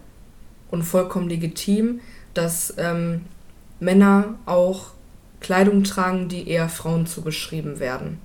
[0.72, 2.00] und vollkommen legitim,
[2.34, 3.26] dass ähm,
[3.80, 4.92] Männer auch
[5.40, 8.20] Kleidung tragen, die eher Frauen zugeschrieben werden.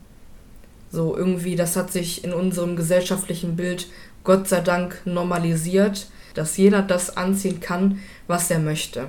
[0.90, 3.88] So irgendwie, das hat sich in unserem gesellschaftlichen Bild
[4.24, 9.08] Gott sei Dank normalisiert, dass jeder das anziehen kann, was er möchte.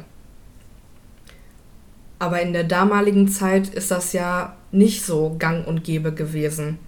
[2.19, 6.79] Aber in der damaligen Zeit ist das ja nicht so gang und gäbe gewesen.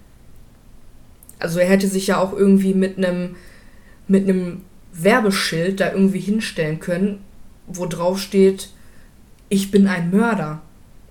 [1.38, 3.36] Also er hätte sich ja auch irgendwie mit einem
[4.08, 7.24] mit einem Werbeschild da irgendwie hinstellen können,
[7.66, 8.70] wo drauf steht,
[9.48, 10.62] ich bin ein Mörder.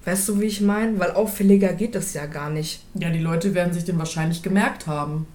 [0.06, 1.00] Weißt du, wie ich meine?
[1.00, 2.82] Weil auffälliger geht das ja gar nicht.
[2.94, 5.26] Ja, die Leute werden sich den wahrscheinlich gemerkt haben.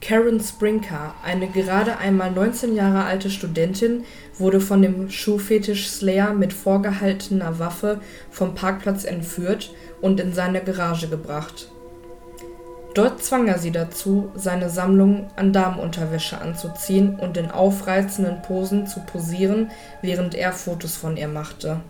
[0.00, 4.04] Karen Sprinker, eine gerade einmal 19 Jahre alte Studentin,
[4.38, 11.08] wurde von dem Schuhfetisch Slayer mit vorgehaltener Waffe vom Parkplatz entführt und in seine Garage
[11.08, 11.68] gebracht.
[12.94, 19.00] Dort zwang er sie dazu, seine Sammlung an Damenunterwäsche anzuziehen und in aufreizenden Posen zu
[19.00, 21.80] posieren, während er Fotos von ihr machte.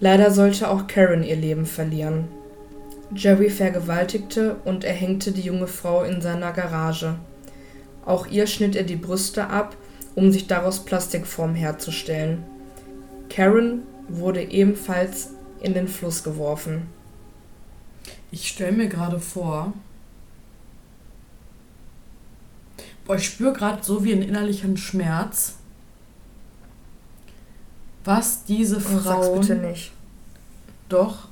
[0.00, 2.28] Leider sollte auch Karen ihr Leben verlieren.
[3.14, 7.16] Jerry vergewaltigte und erhängte die junge Frau in seiner Garage.
[8.04, 9.76] Auch ihr schnitt er die Brüste ab,
[10.14, 12.44] um sich daraus Plastikform herzustellen.
[13.28, 15.30] Karen wurde ebenfalls
[15.60, 16.86] in den Fluss geworfen.
[18.30, 19.72] Ich stelle mir gerade vor,
[23.06, 25.57] boah, ich spüre gerade so wie einen innerlichen Schmerz,
[28.08, 29.34] was diese Frau.
[29.34, 29.92] Oh, bitte nicht.
[30.88, 31.28] Doch,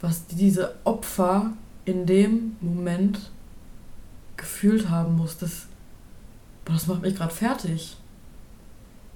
[0.00, 1.52] was diese Opfer
[1.84, 3.30] in dem Moment
[4.36, 5.38] gefühlt haben muss.
[5.38, 5.66] Das,
[6.64, 7.96] boah, das macht mich gerade fertig.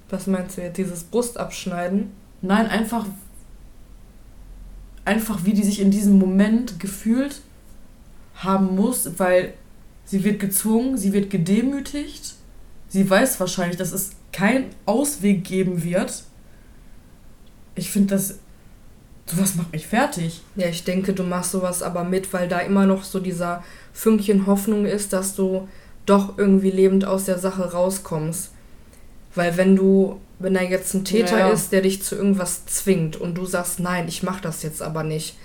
[0.09, 0.77] Was meinst du jetzt?
[0.77, 2.11] Dieses Brustabschneiden?
[2.41, 3.05] Nein, einfach,
[5.03, 7.41] einfach wie die sich in diesem Moment gefühlt
[8.35, 9.55] haben muss, weil
[10.05, 12.35] sie wird gezwungen, sie wird gedemütigt.
[12.87, 16.23] Sie weiß wahrscheinlich, dass es keinen Ausweg geben wird.
[17.75, 18.39] Ich finde das
[19.29, 20.41] Sowas macht mich fertig.
[20.55, 23.61] Ja, ich denke, du machst sowas aber mit, weil da immer noch so dieser
[23.91, 25.67] Fünkchen Hoffnung ist, dass du
[26.05, 28.51] doch irgendwie lebend aus der Sache rauskommst.
[29.35, 31.53] Weil wenn du, wenn da jetzt ein Täter ja, ja.
[31.53, 35.03] ist, der dich zu irgendwas zwingt und du sagst, nein, ich mach das jetzt aber
[35.03, 35.37] nicht,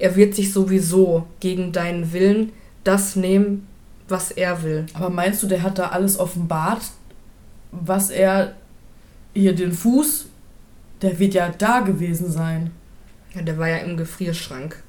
[0.00, 3.68] er wird sich sowieso gegen deinen Willen das nehmen,
[4.08, 4.86] was er will.
[4.94, 6.82] Aber meinst du, der hat da alles offenbart,
[7.72, 8.54] was er
[9.34, 10.26] hier den Fuß,
[11.00, 12.70] der wird ja da gewesen sein.
[13.34, 14.82] Ja, der war ja im Gefrierschrank.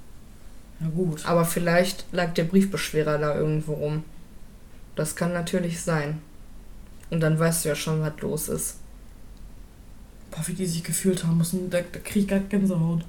[0.79, 1.25] Na gut.
[1.25, 4.03] Aber vielleicht lag der Briefbeschwerer da irgendwo rum.
[4.95, 6.21] Das kann natürlich sein.
[7.09, 8.77] Und dann weißt du ja schon, was los ist.
[10.29, 11.69] Boah, wie die sich gefühlt haben müssen.
[11.69, 13.05] Da, da krieg ich gerade Gänsehaut.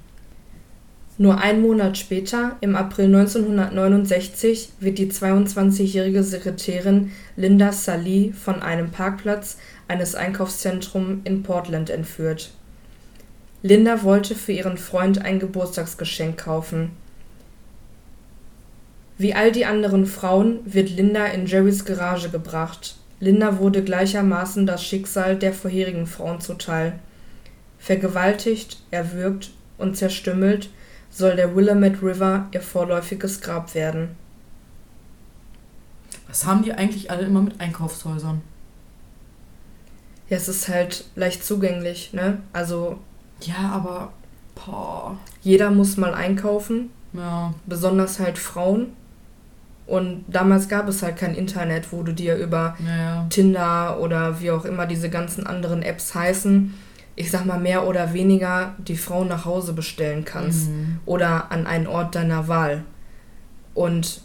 [1.17, 8.91] Nur einen Monat später, im April 1969, wird die 22-jährige Sekretärin Linda Salih von einem
[8.91, 12.51] Parkplatz eines Einkaufszentrums in Portland entführt.
[13.63, 16.91] Linda wollte für ihren Freund ein Geburtstagsgeschenk kaufen.
[19.17, 22.97] Wie all die anderen Frauen wird Linda in Jerrys Garage gebracht.
[23.21, 26.99] Linda wurde gleichermaßen das Schicksal der vorherigen Frauen zuteil.
[27.79, 30.69] Vergewaltigt, erwürgt und zerstümmelt
[31.15, 34.09] soll der Willamette River ihr vorläufiges Grab werden.
[36.27, 38.41] Was haben die eigentlich alle immer mit Einkaufshäusern?
[40.29, 42.39] Ja, es ist halt leicht zugänglich, ne?
[42.51, 42.99] Also
[43.41, 44.11] ja, aber
[44.55, 45.17] boah.
[45.41, 46.89] Jeder muss mal einkaufen.
[47.13, 47.53] Ja.
[47.65, 48.87] Besonders halt Frauen.
[49.87, 54.51] Und damals gab es halt kein Internet, wo du dir über ja, Tinder oder wie
[54.51, 56.73] auch immer diese ganzen anderen Apps heißen,
[57.15, 60.69] ich sag mal mehr oder weniger die Frau nach Hause bestellen kannst.
[60.69, 60.99] Mhm.
[61.05, 62.83] Oder an einen Ort deiner Wahl.
[63.73, 64.21] Und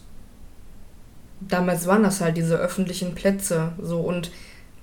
[1.39, 4.31] damals waren das halt diese öffentlichen Plätze so und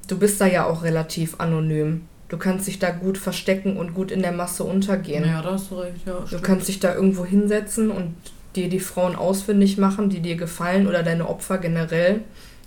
[0.09, 2.03] du bist da ja auch relativ anonym.
[2.29, 5.25] Du kannst dich da gut verstecken und gut in der Masse untergehen.
[5.25, 6.19] Ja, da hast du recht, ja.
[6.21, 6.43] Du stimmt.
[6.43, 8.15] kannst dich da irgendwo hinsetzen und
[8.55, 12.21] dir die Frauen ausfindig machen, die dir gefallen oder deine Opfer generell.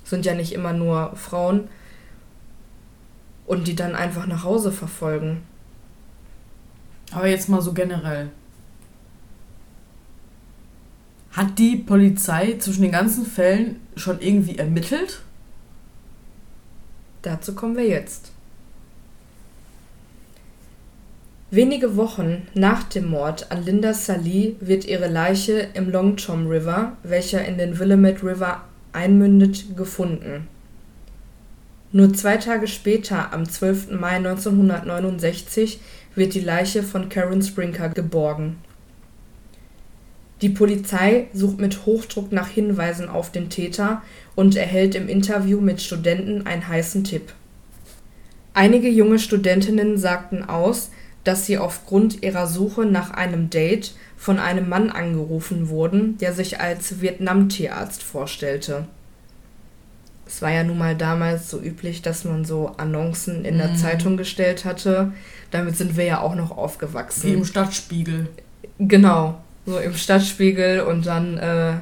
[0.04, 1.68] Sind ja nicht immer nur Frauen.
[3.52, 5.42] Und die dann einfach nach Hause verfolgen.
[7.12, 8.30] Aber jetzt mal so generell.
[11.34, 15.22] Hat die Polizei zwischen den ganzen Fällen schon irgendwie ermittelt?
[17.24, 18.32] Dazu kommen wir jetzt.
[21.50, 26.96] Wenige Wochen nach dem Mord an Linda Salih wird ihre Leiche im Long Tom River,
[27.04, 30.48] welcher in den Willamette River einmündet, gefunden.
[31.94, 33.92] Nur zwei Tage später, am 12.
[34.00, 35.82] Mai 1969,
[36.16, 38.58] wird die Leiche von Karen Sprinker geborgen.
[40.42, 44.02] Die Polizei sucht mit Hochdruck nach Hinweisen auf den Täter
[44.36, 47.34] und erhält im Interview mit Studenten einen heißen Tipp.
[48.54, 50.90] Einige junge Studentinnen sagten aus,
[51.24, 56.60] dass sie aufgrund ihrer Suche nach einem Date von einem Mann angerufen wurden, der sich
[56.60, 58.88] als Vietnam-Tierarzt vorstellte.
[60.34, 63.76] Es war ja nun mal damals so üblich, dass man so Annoncen in der Mhm.
[63.76, 65.12] Zeitung gestellt hatte.
[65.52, 67.24] Damit sind wir ja auch noch aufgewachsen.
[67.24, 68.30] Wie im Stadtspiegel.
[68.80, 71.74] Genau, so im Stadtspiegel und dann äh,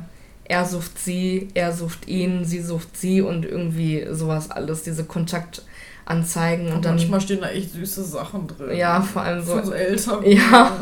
[0.46, 6.68] er sucht sie, er sucht ihn, sie sucht sie und irgendwie sowas alles, diese Kontaktanzeigen
[6.70, 8.76] und Und dann manchmal stehen da echt süße Sachen drin.
[8.76, 10.26] ja, vor allem so Von so älter.
[10.28, 10.72] Ja.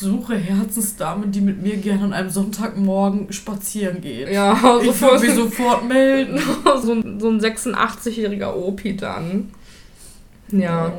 [0.00, 4.28] Suche Herzensdame, die mit mir gerne an einem Sonntagmorgen spazieren geht.
[4.30, 6.38] ja, Ich sofort, würde mich sofort melden.
[6.82, 9.50] so, ein- so ein 86-jähriger Opi dann.
[10.52, 10.92] Ja.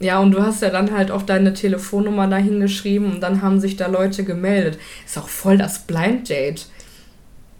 [0.00, 3.60] Ja, und du hast ja dann halt auch deine Telefonnummer dahin geschrieben und dann haben
[3.60, 4.78] sich da Leute gemeldet.
[5.04, 6.66] Ist auch voll das Blind Date.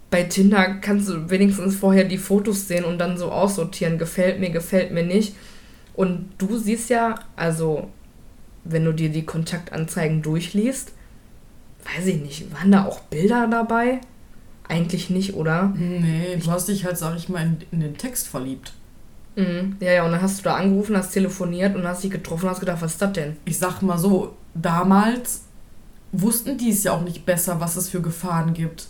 [0.09, 4.49] Bei Tinder kannst du wenigstens vorher die Fotos sehen und dann so aussortieren, gefällt mir,
[4.51, 5.35] gefällt mir nicht.
[5.93, 7.89] Und du siehst ja, also
[8.71, 10.91] wenn du dir die Kontaktanzeigen durchliest,
[11.95, 13.99] weiß ich nicht, waren da auch Bilder dabei?
[14.67, 15.73] Eigentlich nicht, oder?
[15.75, 18.73] Nee, du hast dich halt, sag ich mal, in, in den Text verliebt.
[19.35, 19.77] Mhm.
[19.79, 22.51] Ja, ja, und dann hast du da angerufen, hast telefoniert und hast dich getroffen und
[22.51, 23.37] hast gedacht, was ist das denn?
[23.45, 25.43] Ich sag mal so, damals
[26.11, 28.87] wussten die es ja auch nicht besser, was es für Gefahren gibt.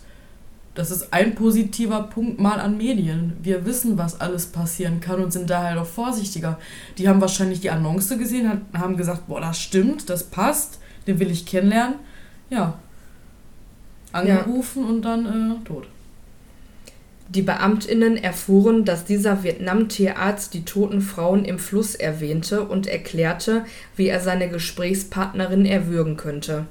[0.80, 3.34] Das ist ein positiver Punkt mal an Medien.
[3.42, 6.58] Wir wissen, was alles passieren kann und sind daher doch vorsichtiger.
[6.96, 11.30] Die haben wahrscheinlich die Annonce gesehen, haben gesagt, boah, das stimmt, das passt, den will
[11.30, 11.96] ich kennenlernen.
[12.48, 12.78] Ja.
[14.12, 15.86] Angerufen und dann äh, tot.
[17.28, 23.66] Die Beamtinnen erfuhren, dass dieser Vietnam-Tierarzt die toten Frauen im Fluss erwähnte und erklärte,
[23.96, 26.64] wie er seine Gesprächspartnerin erwürgen könnte.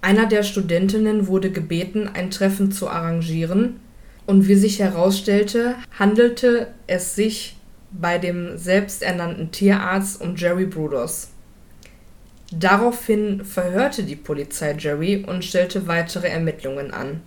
[0.00, 3.80] Einer der Studentinnen wurde gebeten, ein Treffen zu arrangieren,
[4.26, 7.56] und wie sich herausstellte, handelte es sich
[7.90, 11.30] bei dem selbsternannten Tierarzt um Jerry Brudos.
[12.52, 17.22] Daraufhin verhörte die Polizei Jerry und stellte weitere Ermittlungen an.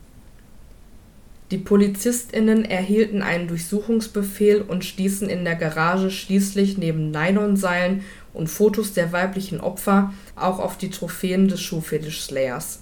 [1.51, 8.03] Die PolizistInnen erhielten einen Durchsuchungsbefehl und stießen in der Garage schließlich neben Nylonseilen
[8.33, 12.81] und Fotos der weiblichen Opfer auch auf die Trophäen des Schuhfetisch-Slayers.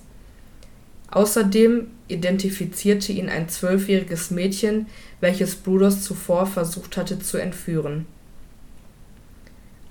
[1.11, 4.87] Außerdem identifizierte ihn ein zwölfjähriges Mädchen,
[5.19, 8.05] welches Brudos zuvor versucht hatte zu entführen.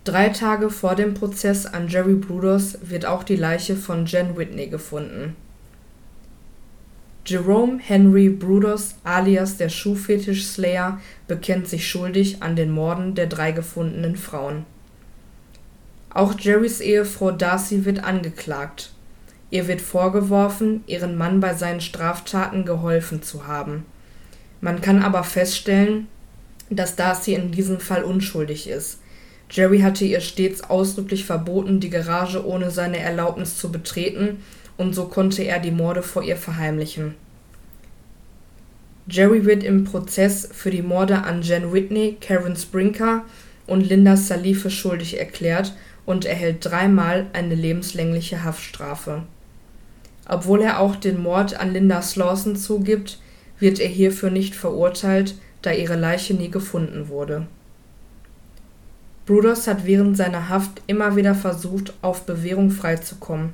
[0.05, 4.69] Drei Tage vor dem Prozess an Jerry Brudos wird auch die Leiche von Jen Whitney
[4.69, 5.37] gefunden.
[7.27, 14.17] Jerome Henry Brudos alias der Schuhfetisch-Slayer bekennt sich schuldig an den Morden der drei gefundenen
[14.17, 14.65] Frauen.
[16.11, 18.93] Auch Jerrys Ehefrau Darcy wird angeklagt.
[19.51, 23.85] Ihr wird vorgeworfen, ihren Mann bei seinen Straftaten geholfen zu haben.
[24.61, 26.09] Man kann aber feststellen,
[26.71, 29.01] dass Darcy in diesem Fall unschuldig ist.
[29.51, 34.43] Jerry hatte ihr stets ausdrücklich verboten, die Garage ohne seine Erlaubnis zu betreten,
[34.77, 37.15] und so konnte er die Morde vor ihr verheimlichen.
[39.07, 43.25] Jerry wird im Prozess für die Morde an Jen Whitney, Karen Sprinker
[43.67, 45.73] und Linda Salih für schuldig erklärt
[46.09, 49.25] und erhält dreimal eine lebenslängliche Haftstrafe.
[50.27, 53.21] Obwohl er auch den Mord an Linda Slawson zugibt,
[53.59, 57.47] wird er hierfür nicht verurteilt, da ihre Leiche nie gefunden wurde.
[59.27, 63.51] Brudos hat während seiner Haft immer wieder versucht, auf Bewährung freizukommen.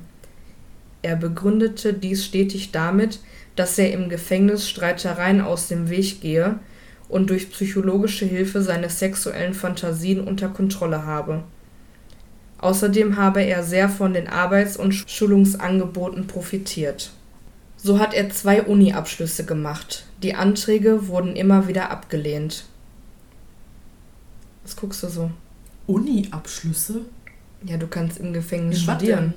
[1.01, 3.19] Er begründete dies stetig damit,
[3.57, 6.57] dass er im Gefängnis Streitereien aus dem Weg gehe
[7.09, 11.43] und durch psychologische Hilfe seine sexuellen Fantasien unter Kontrolle habe.
[12.59, 17.11] Außerdem habe er sehr von den Arbeits- und Schulungsangeboten profitiert.
[17.77, 20.05] So hat er zwei Uni-Abschlüsse gemacht.
[20.23, 22.65] Die Anträge wurden immer wieder abgelehnt.
[24.63, 25.29] Was guckst du so?
[25.85, 27.01] Uni-Abschlüsse?
[27.63, 29.33] Ja, du kannst im Gefängnis In studieren.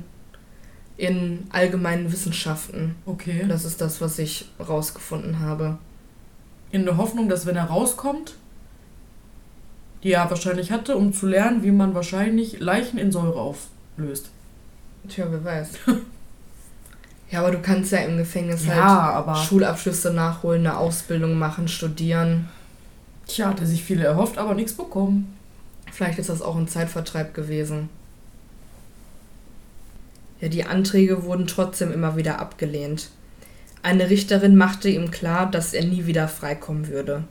[0.97, 2.95] In allgemeinen Wissenschaften.
[3.05, 3.45] Okay.
[3.47, 5.77] Das ist das, was ich rausgefunden habe.
[6.71, 8.38] In der Hoffnung, dass wenn er rauskommt,
[10.03, 14.31] die er wahrscheinlich hatte, um zu lernen, wie man wahrscheinlich Leichen in Säure auflöst.
[15.09, 15.71] Tja, wer weiß.
[17.31, 21.69] ja, aber du kannst ja im Gefängnis Ja, halt aber- Schulabschlüsse nachholen, eine Ausbildung machen,
[21.69, 22.49] studieren.
[23.27, 25.35] Tja, hat er sich viele erhofft, aber nichts bekommen.
[25.93, 27.89] Vielleicht ist das auch ein Zeitvertreib gewesen.
[30.41, 33.09] Ja, die Anträge wurden trotzdem immer wieder abgelehnt.
[33.83, 37.25] Eine Richterin machte ihm klar, dass er nie wieder freikommen würde.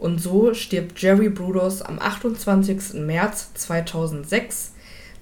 [0.00, 2.94] Und so stirbt Jerry Brudos am 28.
[2.94, 4.72] März 2006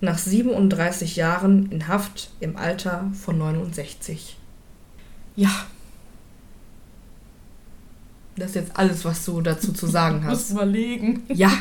[0.01, 4.37] nach 37 Jahren in Haft im Alter von 69.
[5.35, 5.51] Ja,
[8.37, 10.51] Das ist jetzt alles, was du dazu zu sagen muss hast.
[10.51, 11.25] überlegen.
[11.29, 11.51] Ja,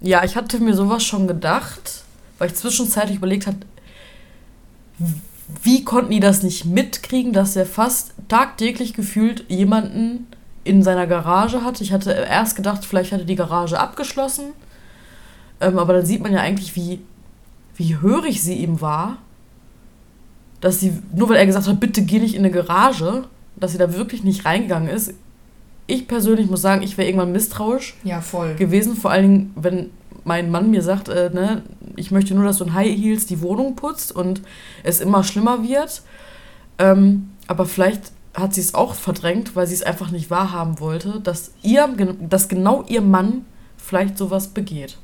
[0.00, 2.02] Ja, ich hatte mir sowas schon gedacht,
[2.38, 3.58] weil ich zwischenzeitlich überlegt habe,
[5.62, 10.26] wie konnten die das nicht mitkriegen, dass er fast tagtäglich gefühlt jemanden
[10.66, 11.82] in seiner Garage hatte.
[11.82, 14.46] Ich hatte erst gedacht, vielleicht hatte die Garage abgeschlossen,
[15.60, 17.00] ähm, aber dann sieht man ja eigentlich, wie,
[17.76, 19.18] wie hörig sie ihm war,
[20.60, 23.24] dass sie, nur weil er gesagt hat, bitte geh nicht in eine Garage,
[23.56, 25.14] dass sie da wirklich nicht reingegangen ist.
[25.86, 28.54] Ich persönlich muss sagen, ich wäre irgendwann misstrauisch ja, voll.
[28.56, 29.90] gewesen, vor allen Dingen, wenn
[30.24, 31.62] mein Mann mir sagt, äh, ne,
[31.94, 34.42] ich möchte nur, dass du in High Heels die Wohnung putzt und
[34.82, 36.02] es immer schlimmer wird.
[36.78, 41.20] Ähm, aber vielleicht hat sie es auch verdrängt, weil sie es einfach nicht wahrhaben wollte,
[41.20, 41.88] dass ihr,
[42.20, 44.98] dass genau ihr Mann vielleicht sowas begeht.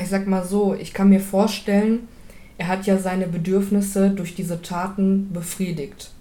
[0.00, 2.08] Ich sag mal so, ich kann mir vorstellen,
[2.56, 6.12] er hat ja seine Bedürfnisse durch diese Taten befriedigt.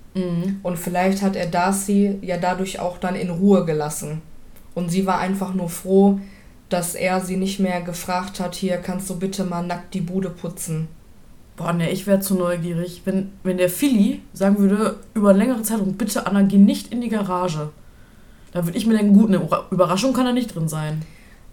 [0.64, 4.22] Und vielleicht hat er Darcy ja dadurch auch dann in Ruhe gelassen.
[4.74, 6.20] Und sie war einfach nur froh,
[6.70, 10.30] dass er sie nicht mehr gefragt hat, hier kannst du bitte mal nackt die Bude
[10.30, 10.88] putzen.
[11.62, 13.04] Boah, ne, ich wäre zu neugierig.
[13.06, 17.02] Wenn, wenn der Philly sagen würde, über längere Zeit und bitte Anna, geh nicht in
[17.02, 17.70] die Garage.
[18.52, 21.04] Da würde ich mir denken, gut, eine Überraschung kann da nicht drin sein.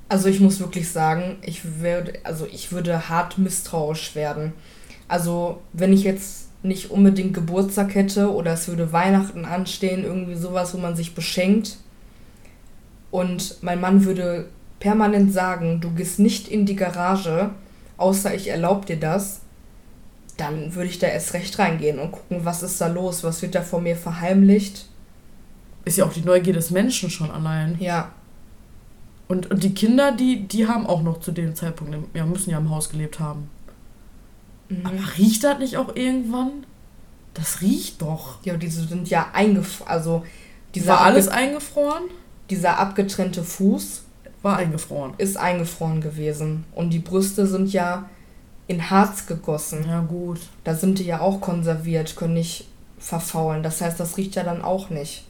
[0.09, 4.55] Also ich muss wirklich sagen, ich würde, also ich würde hart misstrauisch werden.
[5.09, 10.73] Also wenn ich jetzt nicht unbedingt Geburtstag hätte oder es würde Weihnachten anstehen, irgendwie sowas,
[10.73, 11.77] wo man sich beschenkt
[13.11, 14.49] und mein Mann würde
[14.81, 17.51] permanent sagen, du gehst nicht in die Garage,
[17.99, 19.43] außer ich erlaube dir das,
[20.39, 23.55] dann würde ich da erst recht reingehen und gucken, was ist da los, was wird
[23.55, 24.87] da vor mir verheimlicht.
[25.85, 27.77] Ist ja auch die Neugier des Menschen schon allein.
[27.81, 28.13] Ja,
[29.29, 32.59] Und, und die Kinder, die, die haben auch noch zu dem Zeitpunkt, ja, müssen ja
[32.59, 33.51] im Haus gelebt haben.
[34.69, 34.87] mhm.
[34.87, 36.65] Aber riecht das nicht auch irgendwann?
[37.35, 38.39] Das riecht doch.
[38.45, 40.25] ja, diese sind ja eingefroren, also
[40.75, 42.05] dieser War alles eingefroren?
[42.51, 44.03] dieser abgetrennte Fuß
[44.43, 45.15] War eingefroren.
[45.19, 46.65] ist eingefroren gewesen.
[46.75, 48.09] Und die Brüste sind ja
[48.69, 49.85] in Harz gegossen.
[49.89, 50.39] Ja, gut.
[50.63, 53.63] Da sind die ja auch konserviert, können nicht verfaulen.
[53.63, 55.25] Das heißt, das riecht ja dann auch nicht.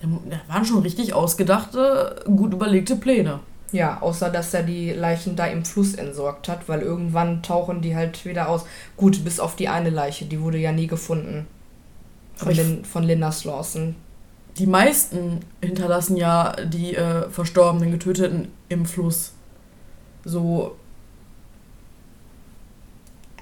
[0.00, 0.08] Da
[0.48, 3.40] waren schon richtig ausgedachte, gut überlegte Pläne.
[3.72, 7.94] Ja, außer dass er die Leichen da im Fluss entsorgt hat, weil irgendwann tauchen die
[7.94, 8.64] halt wieder aus.
[8.96, 11.46] Gut, bis auf die eine Leiche, die wurde ja nie gefunden.
[12.34, 13.96] Von, Lin von Linda Slawson.
[14.56, 19.32] Die meisten hinterlassen ja die äh, Verstorbenen, Getöteten im Fluss.
[20.24, 20.76] So.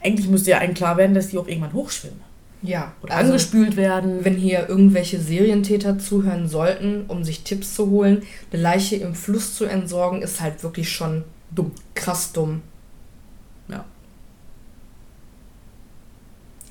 [0.03, 2.21] Eigentlich müsste ja einem klar werden, dass die auch irgendwann hochschwimmen.
[2.63, 4.25] Ja, Oder also angespült werden.
[4.25, 8.23] wenn hier irgendwelche Serientäter zuhören sollten, um sich Tipps zu holen,
[8.53, 11.71] eine Leiche im Fluss zu entsorgen, ist halt wirklich schon Dumm.
[11.95, 12.63] krass dumm.
[13.69, 13.85] Ja.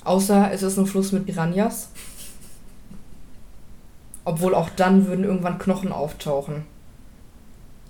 [0.04, 1.90] Außer es ist ein Fluss mit Piranhas.
[4.24, 6.66] Obwohl auch dann würden irgendwann Knochen auftauchen.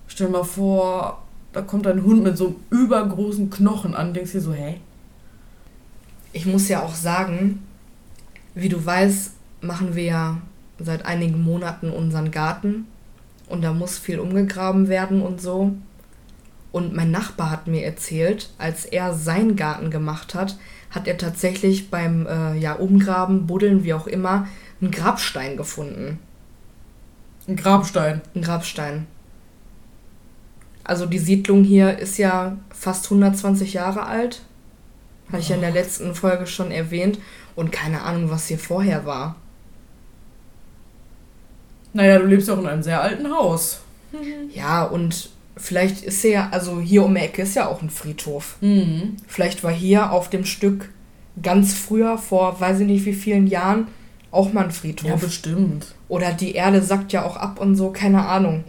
[0.07, 1.23] Stell dir mal vor,
[1.53, 4.15] da kommt ein Hund mit so einem übergroßen Knochen an.
[4.15, 4.77] Denkst dir so, hä?
[6.33, 7.63] Ich muss ja auch sagen,
[8.55, 10.41] wie du weißt, machen wir ja
[10.79, 12.87] seit einigen Monaten unseren Garten
[13.49, 15.73] und da muss viel umgegraben werden und so.
[16.71, 20.59] Und mein Nachbar hat mir erzählt, als er seinen Garten gemacht hat,
[20.91, 24.47] hat er tatsächlich beim äh, ja, Umgraben, Buddeln, wie auch immer,
[24.81, 26.19] einen Grabstein gefunden.
[27.49, 28.21] Ein Grabstein.
[28.35, 29.07] Ein Grabstein.
[30.85, 34.43] Also die Siedlung hier ist ja fast 120 Jahre alt.
[35.29, 37.19] Hatte ich ja in der letzten Folge schon erwähnt.
[37.55, 39.37] Und keine Ahnung, was hier vorher war.
[41.93, 43.81] Naja, du lebst ja auch in einem sehr alten Haus.
[44.55, 47.91] Ja, und vielleicht ist er ja, also hier um die Ecke ist ja auch ein
[47.91, 48.57] Friedhof.
[48.61, 49.17] Mhm.
[49.27, 50.91] Vielleicht war hier auf dem Stück
[51.43, 53.89] ganz früher, vor weiß ich nicht wie vielen Jahren,
[54.31, 55.11] auch mal ein Friedhof.
[55.11, 55.95] Ja, bestimmt.
[56.09, 58.65] Oder die Erde sackt ja auch ab und so, keine Ahnung.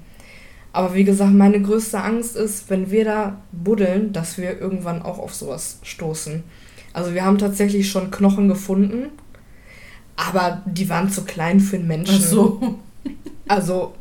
[0.79, 5.19] Aber wie gesagt, meine größte Angst ist, wenn wir da buddeln, dass wir irgendwann auch
[5.19, 6.41] auf sowas stoßen.
[6.93, 9.09] Also wir haben tatsächlich schon Knochen gefunden,
[10.15, 12.15] aber die waren zu klein für einen Menschen.
[12.17, 12.79] Ach so.
[13.49, 13.93] Also,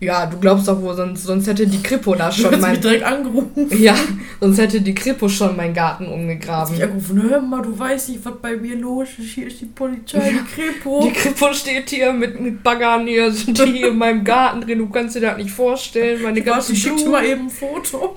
[0.00, 2.72] ja, du glaubst doch wohl, sonst, sonst hätte die Kripo da Du schon hast mein...
[2.72, 3.68] mich direkt angerufen.
[3.78, 3.94] Ja,
[4.40, 6.74] sonst hätte die Kripo schon meinen Garten umgegraben.
[6.74, 9.34] Ich angerufen, hör mal, du weißt nicht, was bei mir los ist.
[9.34, 11.00] Hier ist die Polizei, die Kripo.
[11.02, 14.78] Die Kripo steht hier mit, mit Baggern hier, sind die hier in meinem Garten drin,
[14.78, 17.50] du kannst dir das nicht vorstellen, meine Warte, ganzen ich schick dir mal eben ein
[17.50, 18.16] Foto.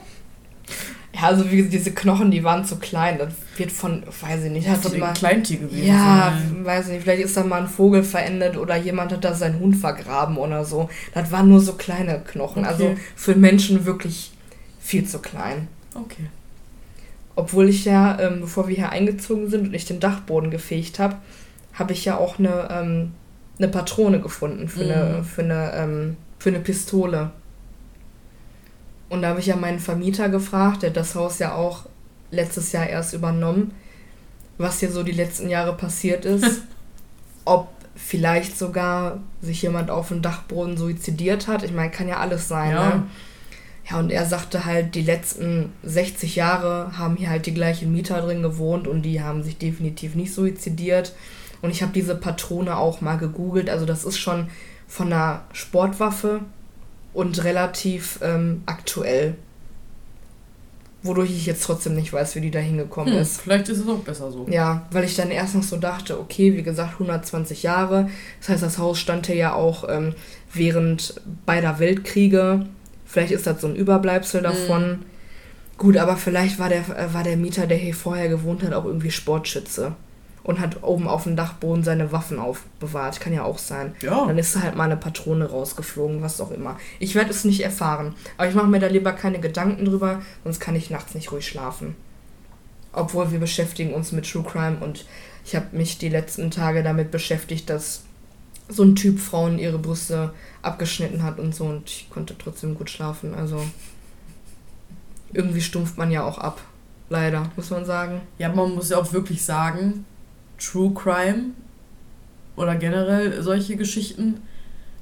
[1.13, 4.51] Ja, also wie gesagt, diese Knochen, die waren zu klein, das wird von, weiß ich
[4.51, 5.07] nicht, die mal...
[5.07, 6.63] ein Kleintier gewesen Ja, sein.
[6.65, 9.59] weiß ich nicht, vielleicht ist da mal ein Vogel verendet oder jemand hat da seinen
[9.59, 10.87] Hund vergraben oder so.
[11.13, 12.97] Das waren nur so kleine Knochen, also Okay.
[13.15, 14.31] für Menschen wirklich
[14.79, 15.67] viel zu klein.
[15.95, 16.27] Okay.
[17.35, 21.15] Obwohl ich ja, ähm, bevor wir hier eingezogen sind und ich den Dachboden gefegt habe,
[21.73, 23.11] habe ich ja auch eine, ähm,
[23.57, 25.23] eine Patrone gefunden für eine, Mhm.
[25.23, 27.31] für, eine, ähm, für eine Pistole.
[29.09, 31.85] Und da habe ich ja meinen Vermieter gefragt, der hat das Haus ja auch
[32.31, 33.73] letztes Jahr erst übernommen,
[34.57, 36.61] was hier so die letzten Jahre passiert ist.
[37.49, 41.63] ob vielleicht sogar sich jemand auf dem Dachboden suizidiert hat.
[41.63, 42.71] Ich meine, kann ja alles sein.
[42.71, 42.89] Ja.
[42.89, 43.03] Ne?
[43.89, 48.21] Ja, und er sagte halt, die letzten 60 Jahre haben hier halt die gleichen Mieter
[48.21, 51.15] drin gewohnt und die haben sich definitiv nicht suizidiert.
[51.61, 53.69] Und ich habe diese Patrone auch mal gegoogelt.
[53.69, 54.47] Also das ist schon
[54.87, 56.41] von einer Sportwaffe
[57.13, 59.35] und relativ ähm, aktuell.
[61.01, 63.39] Wodurch ich jetzt trotzdem nicht weiß, wie die da hingekommen Hm, ist.
[63.41, 64.45] vielleicht ist es auch besser so.
[64.49, 68.09] Ja, weil ich dann erst noch so dachte, okay, wie gesagt, 120 Jahre.
[68.41, 70.13] Das heißt, das Haus stand hier ja auch ähm,
[70.53, 72.65] während beider Weltkriege.
[73.05, 75.03] Vielleicht ist das so ein Überbleibsel davon.
[75.77, 78.83] Gut, aber vielleicht war der, äh, war der Mieter, der hier vorher gewohnt hat, auch
[78.83, 79.93] irgendwie Sportschütze.
[80.49, 83.19] Und hat oben auf dem Dachboden seine Waffen aufbewahrt.
[83.19, 83.93] Kann ja auch sein.
[84.01, 84.25] Ja.
[84.25, 86.75] Dann ist da halt mal eine Patrone rausgeflogen, was auch immer.
[86.97, 88.15] Ich werde es nicht erfahren.
[88.35, 91.47] Aber ich mache mir da lieber keine Gedanken drüber, sonst kann ich nachts nicht ruhig
[91.47, 91.95] schlafen.
[92.93, 95.05] Obwohl wir beschäftigen uns mit True Crime und
[95.45, 98.01] ich habe mich die letzten Tage damit beschäftigt, dass
[98.67, 100.33] so ein Typ Frauen ihre Brüste
[100.63, 103.35] abgeschnitten hat und so und ich konnte trotzdem gut schlafen.
[103.35, 103.63] Also
[105.31, 106.59] irgendwie stumpft man ja auch ab.
[107.07, 108.21] Leider, muss man sagen.
[108.39, 110.05] Ja, man muss ja auch wirklich sagen,
[110.59, 111.51] True Crime
[112.55, 114.41] oder generell solche Geschichten,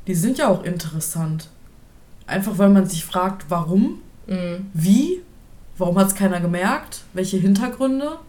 [0.05, 1.49] die sind ja auch interessant.
[2.27, 4.69] Einfach weil man sich fragt, warum, Mhm.
[4.73, 5.21] wie,
[5.77, 8.19] warum hat es keiner gemerkt, welche Hintergründe.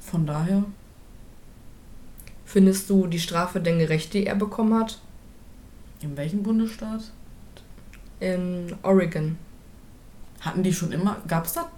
[0.00, 0.64] Von daher,
[2.44, 5.00] Findest du die Strafe denn gerecht, die er bekommen hat?
[6.02, 7.00] in welchem Bundesstaat?
[8.20, 9.38] In Oregon.
[10.40, 11.70] Hatten die schon immer, gab es da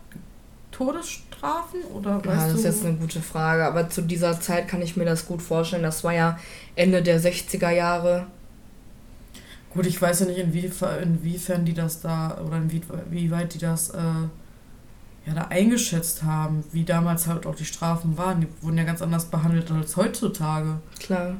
[1.45, 4.83] Todesstrafen oder weißt Ja, das ist jetzt eine gute Frage, aber zu dieser Zeit kann
[4.83, 5.83] ich mir das gut vorstellen.
[5.83, 6.39] Das war ja
[6.75, 8.27] Ende der 60er Jahre.
[9.71, 12.81] Gut, ich weiß ja nicht, inwiefern, inwiefern die das da oder inwie,
[13.11, 13.99] wie weit die das äh,
[15.27, 18.43] ja, da eingeschätzt haben, wie damals halt auch die Strafen waren.
[18.43, 20.79] Die wurden ja ganz anders behandelt als heutzutage.
[21.01, 21.37] Klar.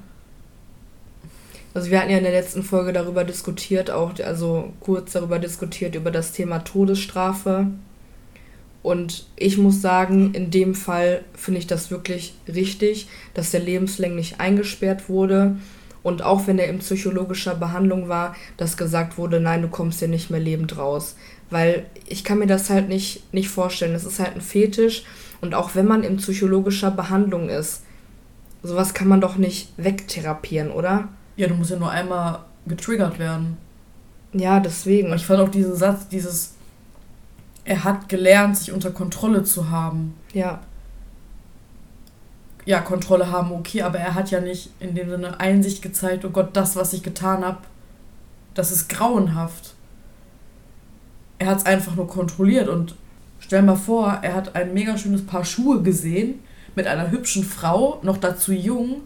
[1.75, 5.95] Also wir hatten ja in der letzten Folge darüber diskutiert, auch also kurz darüber diskutiert,
[5.97, 7.69] über das Thema Todesstrafe.
[8.85, 14.41] Und ich muss sagen, in dem Fall finde ich das wirklich richtig, dass der lebenslänglich
[14.41, 15.57] eingesperrt wurde.
[16.03, 20.09] Und auch wenn er in psychologischer Behandlung war, dass gesagt wurde, nein, du kommst hier
[20.09, 21.17] nicht mehr lebend raus.
[21.49, 23.95] Weil ich kann mir das halt nicht, nicht vorstellen.
[23.95, 25.05] Das ist halt ein Fetisch.
[25.41, 27.85] Und auch wenn man in psychologischer Behandlung ist,
[28.63, 31.09] sowas kann man doch nicht wegtherapieren, oder?
[31.37, 33.57] Ja, du musst ja nur einmal getriggert werden.
[34.35, 35.09] Ja, deswegen.
[35.09, 36.54] Und ich fand auch diesen Satz, dieses,
[37.65, 40.15] er hat gelernt, sich unter Kontrolle zu haben.
[40.33, 40.61] Ja,
[42.67, 46.31] Ja, Kontrolle haben, okay, aber er hat ja nicht in dem Sinne Einsicht gezeigt, oh
[46.31, 47.59] Gott, das, was ich getan habe,
[48.55, 49.75] das ist grauenhaft.
[51.39, 52.95] Er hat es einfach nur kontrolliert und
[53.39, 56.41] stell mal vor, er hat ein mega schönes Paar Schuhe gesehen
[56.75, 59.03] mit einer hübschen Frau, noch dazu jung.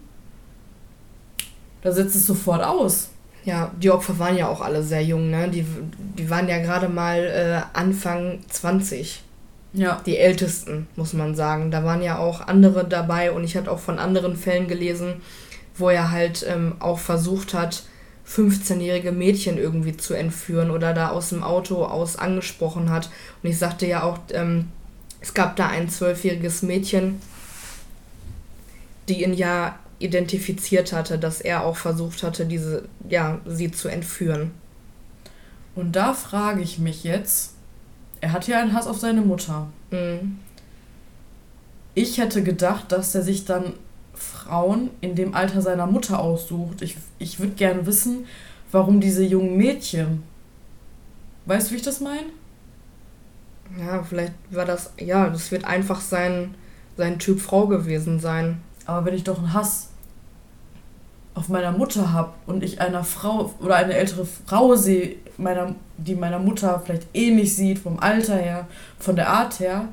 [1.81, 3.09] Da setzt es sofort aus.
[3.45, 5.49] Ja, die Opfer waren ja auch alle sehr jung, ne?
[5.49, 5.65] Die,
[6.17, 9.23] die waren ja gerade mal äh, Anfang 20.
[9.73, 10.01] Ja.
[10.05, 11.71] Die ältesten, muss man sagen.
[11.71, 15.21] Da waren ja auch andere dabei und ich hatte auch von anderen Fällen gelesen,
[15.75, 17.83] wo er halt ähm, auch versucht hat,
[18.27, 23.09] 15-jährige Mädchen irgendwie zu entführen oder da aus dem Auto aus angesprochen hat.
[23.41, 24.67] Und ich sagte ja auch, ähm,
[25.21, 27.21] es gab da ein zwölfjähriges Mädchen,
[29.07, 34.51] die ihn ja identifiziert hatte, dass er auch versucht hatte, diese, ja, sie zu entführen.
[35.75, 37.53] Und da frage ich mich jetzt,
[38.21, 39.67] er hat ja einen Hass auf seine Mutter.
[39.91, 40.39] Mhm.
[41.95, 43.73] Ich hätte gedacht, dass er sich dann
[44.13, 46.81] Frauen in dem Alter seiner Mutter aussucht.
[46.81, 48.25] Ich, ich würde gerne wissen,
[48.71, 50.23] warum diese jungen Mädchen.
[51.45, 52.27] Weißt du, wie ich das meine?
[53.79, 56.55] Ja, vielleicht war das, ja, das wird einfach sein,
[56.97, 58.61] sein Typ Frau gewesen sein.
[58.89, 59.89] Aber wenn ich doch einen Hass
[61.35, 66.15] auf meiner Mutter habe und ich einer Frau oder eine ältere Frau sehe, meiner, die
[66.15, 68.67] meiner Mutter vielleicht ähnlich sieht, vom Alter her,
[68.97, 69.89] von der Art her.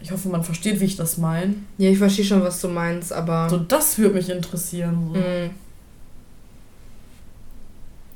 [0.00, 1.54] Ich hoffe, man versteht, wie ich das meine.
[1.78, 3.50] Ja, ich verstehe schon, was du meinst, aber.
[3.50, 5.10] So, das würde mich interessieren.
[5.12, 5.18] So.
[5.20, 5.50] Mhm.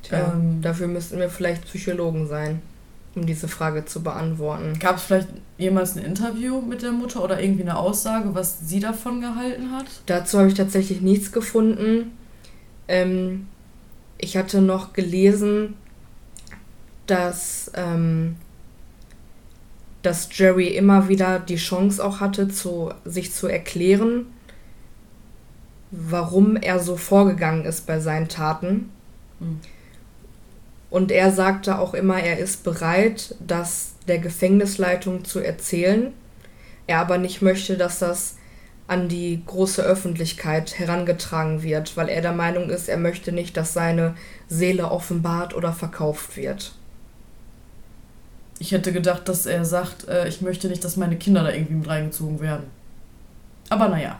[0.03, 0.61] Tja, Ähm.
[0.61, 2.61] dafür müssten wir vielleicht Psychologen sein,
[3.15, 4.79] um diese Frage zu beantworten.
[4.79, 8.79] Gab es vielleicht jemals ein Interview mit der Mutter oder irgendwie eine Aussage, was sie
[8.79, 9.85] davon gehalten hat?
[10.05, 12.11] Dazu habe ich tatsächlich nichts gefunden.
[12.87, 13.47] Ähm,
[14.17, 15.75] ich hatte noch gelesen,
[17.05, 18.37] dass, ähm,
[20.03, 24.27] dass Jerry immer wieder die Chance auch hatte, zu, sich zu erklären,
[25.91, 28.89] warum er so vorgegangen ist bei seinen Taten.
[29.39, 29.59] Hm.
[30.91, 36.13] Und er sagte auch immer, er ist bereit, das der Gefängnisleitung zu erzählen.
[36.85, 38.35] Er aber nicht möchte, dass das
[38.87, 43.73] an die große Öffentlichkeit herangetragen wird, weil er der Meinung ist, er möchte nicht, dass
[43.73, 44.15] seine
[44.49, 46.73] Seele offenbart oder verkauft wird.
[48.59, 51.75] Ich hätte gedacht, dass er sagt, äh, ich möchte nicht, dass meine Kinder da irgendwie
[51.75, 52.65] mit reingezogen werden.
[53.69, 54.19] Aber naja.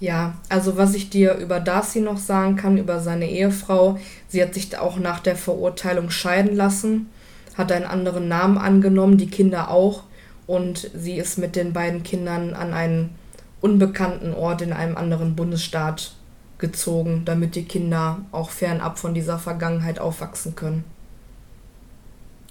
[0.00, 4.54] Ja, also was ich dir über Darcy noch sagen kann, über seine Ehefrau, sie hat
[4.54, 7.08] sich auch nach der Verurteilung scheiden lassen,
[7.56, 10.02] hat einen anderen Namen angenommen, die Kinder auch,
[10.46, 13.14] und sie ist mit den beiden Kindern an einen
[13.60, 16.14] unbekannten Ort in einem anderen Bundesstaat
[16.58, 20.84] gezogen, damit die Kinder auch fernab von dieser Vergangenheit aufwachsen können.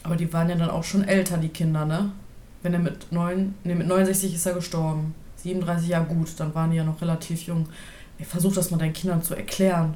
[0.02, 2.12] Aber die waren ja dann auch schon älter, die Kinder, ne?
[2.62, 5.14] Wenn er mit, neun, nee, mit 69 ist er gestorben.
[5.44, 7.68] 37 Jahre gut, dann waren die ja noch relativ jung.
[8.18, 9.96] Ey, versuch das mal deinen Kindern zu erklären.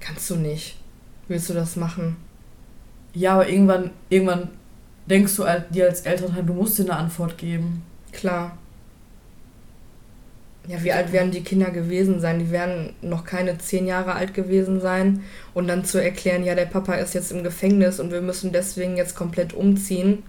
[0.00, 0.76] Kannst du nicht.
[1.28, 2.16] Willst du das machen?
[3.14, 4.50] Ja, aber irgendwann, irgendwann
[5.06, 7.82] denkst du dir als Elternteil, du musst dir eine Antwort geben.
[8.12, 8.58] Klar.
[10.68, 12.40] Ja, wie alt werden die Kinder gewesen sein?
[12.40, 15.22] Die werden noch keine zehn Jahre alt gewesen sein.
[15.54, 18.96] Und dann zu erklären, ja, der Papa ist jetzt im Gefängnis und wir müssen deswegen
[18.96, 20.24] jetzt komplett umziehen.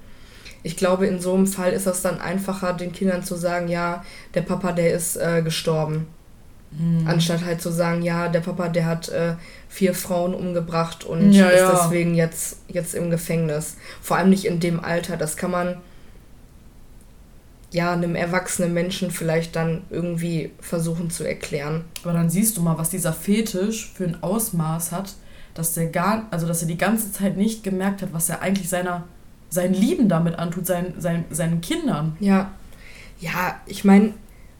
[0.67, 4.03] Ich glaube, in so einem Fall ist das dann einfacher, den Kindern zu sagen, ja,
[4.33, 6.07] der Papa, der ist äh, gestorben.
[6.77, 7.07] Hm.
[7.07, 9.35] Anstatt halt zu sagen, ja, der Papa, der hat äh,
[9.69, 11.71] vier Frauen umgebracht und Ja, ist ja.
[11.71, 13.77] deswegen jetzt, jetzt im Gefängnis.
[14.01, 15.15] Vor allem nicht in dem Alter.
[15.15, 15.77] Das kann man
[17.71, 21.85] ja einem erwachsenen Menschen vielleicht dann irgendwie versuchen zu erklären.
[22.03, 25.13] Aber dann siehst du mal, was dieser Fetisch für ein Ausmaß hat,
[25.53, 28.67] dass der gar, also dass er die ganze Zeit nicht gemerkt hat, was er eigentlich
[28.67, 29.05] seiner,
[29.49, 32.17] seinen Lieben damit antut, seinen, seinen, seinen Kindern.
[32.19, 32.51] Ja,
[33.19, 34.13] ja, ich meine,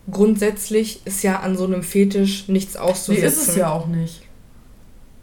[0.10, 3.26] grundsätzlich ist ja an so einem Fetisch nichts Nee, auszusetzen.
[3.28, 4.22] ist es ja auch nicht.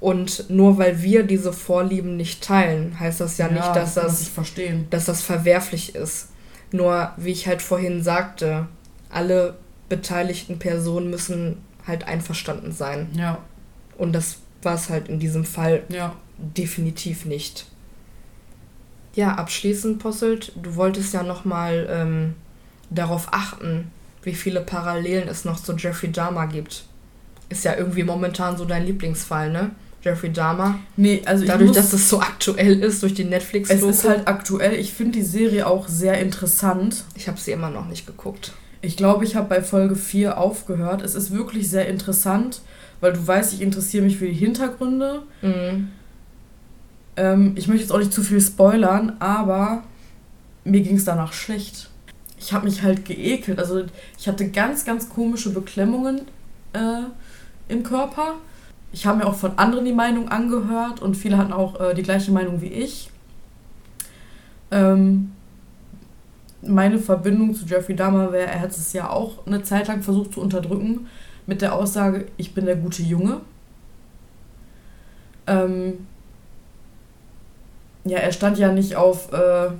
[0.01, 4.31] Und nur weil wir diese Vorlieben nicht teilen, heißt das ja, nicht, dass das
[4.91, 6.29] dass das verwerflich ist.
[6.73, 8.69] Nur, wie ich halt vorhin sagte,
[9.09, 9.57] alle
[9.89, 13.09] beteiligten Personen müssen halt einverstanden sein.
[13.17, 13.39] Ja,
[13.97, 16.15] Und das war es halt in diesem Fall ja.
[16.39, 17.67] definitiv nicht.
[19.15, 22.35] Ja, abschließend, Posselt, du wolltest ja nochmal ähm,
[22.91, 23.91] darauf achten,
[24.23, 26.85] wie viele Parallelen es noch zu Jeffrey Dahmer gibt.
[27.49, 29.71] Ist ja irgendwie momentan so dein Lieblingsfall, ne?
[30.03, 30.79] Jeffrey Dahmer.
[30.97, 34.07] Nee, also Dadurch, ich muss, dass es so aktuell ist durch die netflix es ist
[34.07, 34.75] halt aktuell.
[34.75, 37.05] Ich finde die Serie auch sehr interessant.
[37.15, 38.53] Ich habe sie immer noch nicht geguckt.
[38.83, 41.01] Ich glaube, ich habe bei Folge 4 aufgehört.
[41.01, 42.61] Es ist wirklich sehr interessant,
[43.01, 45.23] weil du weißt, ich interessiere mich für die Hintergründe.
[45.41, 45.89] Mhm.
[47.17, 49.83] Ähm, ich möchte jetzt auch nicht zu viel spoilern, aber
[50.65, 51.91] mir ging es danach schlecht.
[52.39, 53.59] Ich habe mich halt geekelt.
[53.59, 53.85] Also
[54.19, 56.23] ich hatte ganz, ganz komische Beklemmungen
[56.73, 57.05] äh,
[57.69, 58.35] im Körper.
[58.93, 62.03] Ich habe mir auch von anderen die Meinung angehört und viele hatten auch äh, die
[62.03, 63.11] gleiche Meinung wie ich.
[64.71, 65.33] Ähm,
[66.63, 70.35] meine Verbindung zu Jeffrey Dahmer wäre, er hat es ja auch eine Zeit lang versucht
[70.35, 71.07] zu unterdrücken
[71.47, 73.41] mit der Aussage, ich bin der gute Junge.
[75.47, 76.07] Ähm,
[78.05, 79.71] ja, er stand ja nicht auf äh,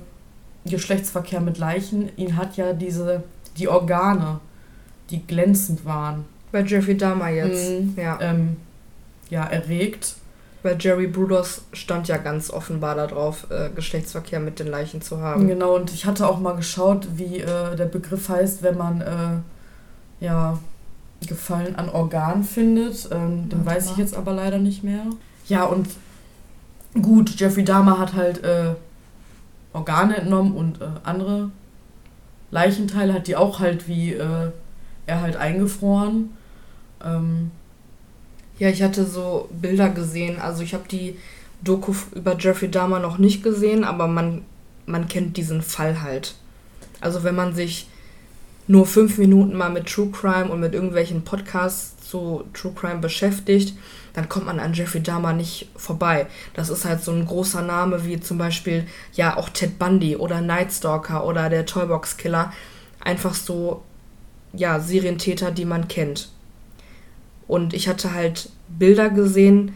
[0.65, 2.09] Geschlechtsverkehr mit Leichen.
[2.17, 3.23] Ihn hat ja diese,
[3.57, 4.39] die Organe,
[5.09, 7.69] die glänzend waren, Bei Jeffrey Dahmer jetzt.
[7.69, 7.93] Mhm.
[7.97, 8.17] Ja.
[8.21, 8.57] ähm,
[9.29, 10.15] ja, erregt.
[10.63, 15.47] Bei Jerry Brudos stand ja ganz offenbar darauf, äh, Geschlechtsverkehr mit den Leichen zu haben.
[15.47, 20.25] Genau, und ich hatte auch mal geschaut, wie äh, der Begriff heißt, wenn man äh,
[20.25, 20.57] ja,
[21.27, 23.09] Gefallen an Organ findet.
[23.11, 25.03] Ähm, den weiß ich jetzt aber leider nicht mehr.
[25.47, 25.87] Ja, und
[27.01, 28.73] gut, Jeffrey Dahmer hat halt äh,
[29.73, 31.51] Organe entnommen und äh, andere
[32.51, 34.51] Leichenteile hat die auch halt wie äh,
[35.05, 36.31] er halt eingefroren.
[37.03, 37.51] Ähm,
[38.57, 40.39] ja, ich hatte so Bilder gesehen.
[40.39, 41.17] Also ich habe die
[41.63, 44.43] Doku über Jeffrey Dahmer noch nicht gesehen, aber man,
[44.85, 46.35] man kennt diesen Fall halt.
[47.01, 47.89] Also wenn man sich
[48.67, 53.75] nur fünf Minuten mal mit True Crime und mit irgendwelchen Podcasts zu True Crime beschäftigt,
[54.13, 56.27] dann kommt man an Jeffrey Dahmer nicht vorbei.
[56.53, 60.41] Das ist halt so ein großer Name wie zum Beispiel ja auch Ted Bundy oder
[60.41, 62.53] Night Stalker oder der Toybox Killer.
[63.03, 63.83] Einfach so
[64.53, 66.29] ja Serientäter, die man kennt.
[67.47, 69.75] Und ich hatte halt Bilder gesehen,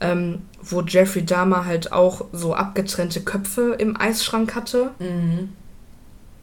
[0.00, 4.90] ähm, wo Jeffrey Dahmer halt auch so abgetrennte Köpfe im Eisschrank hatte.
[4.98, 5.50] Mhm.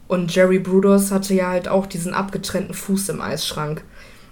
[0.07, 3.83] Und Jerry Brudos hatte ja halt auch diesen abgetrennten Fuß im Eisschrank.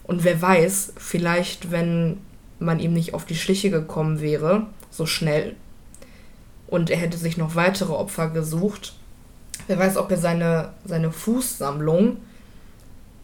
[0.08, 2.18] Und wer weiß, vielleicht, wenn
[2.60, 5.56] man ihm nicht auf die Schliche gekommen wäre, so schnell,
[6.68, 8.94] und er hätte sich noch weitere Opfer gesucht,
[9.68, 12.18] wer weiß, ob er seine, seine Fußsammlung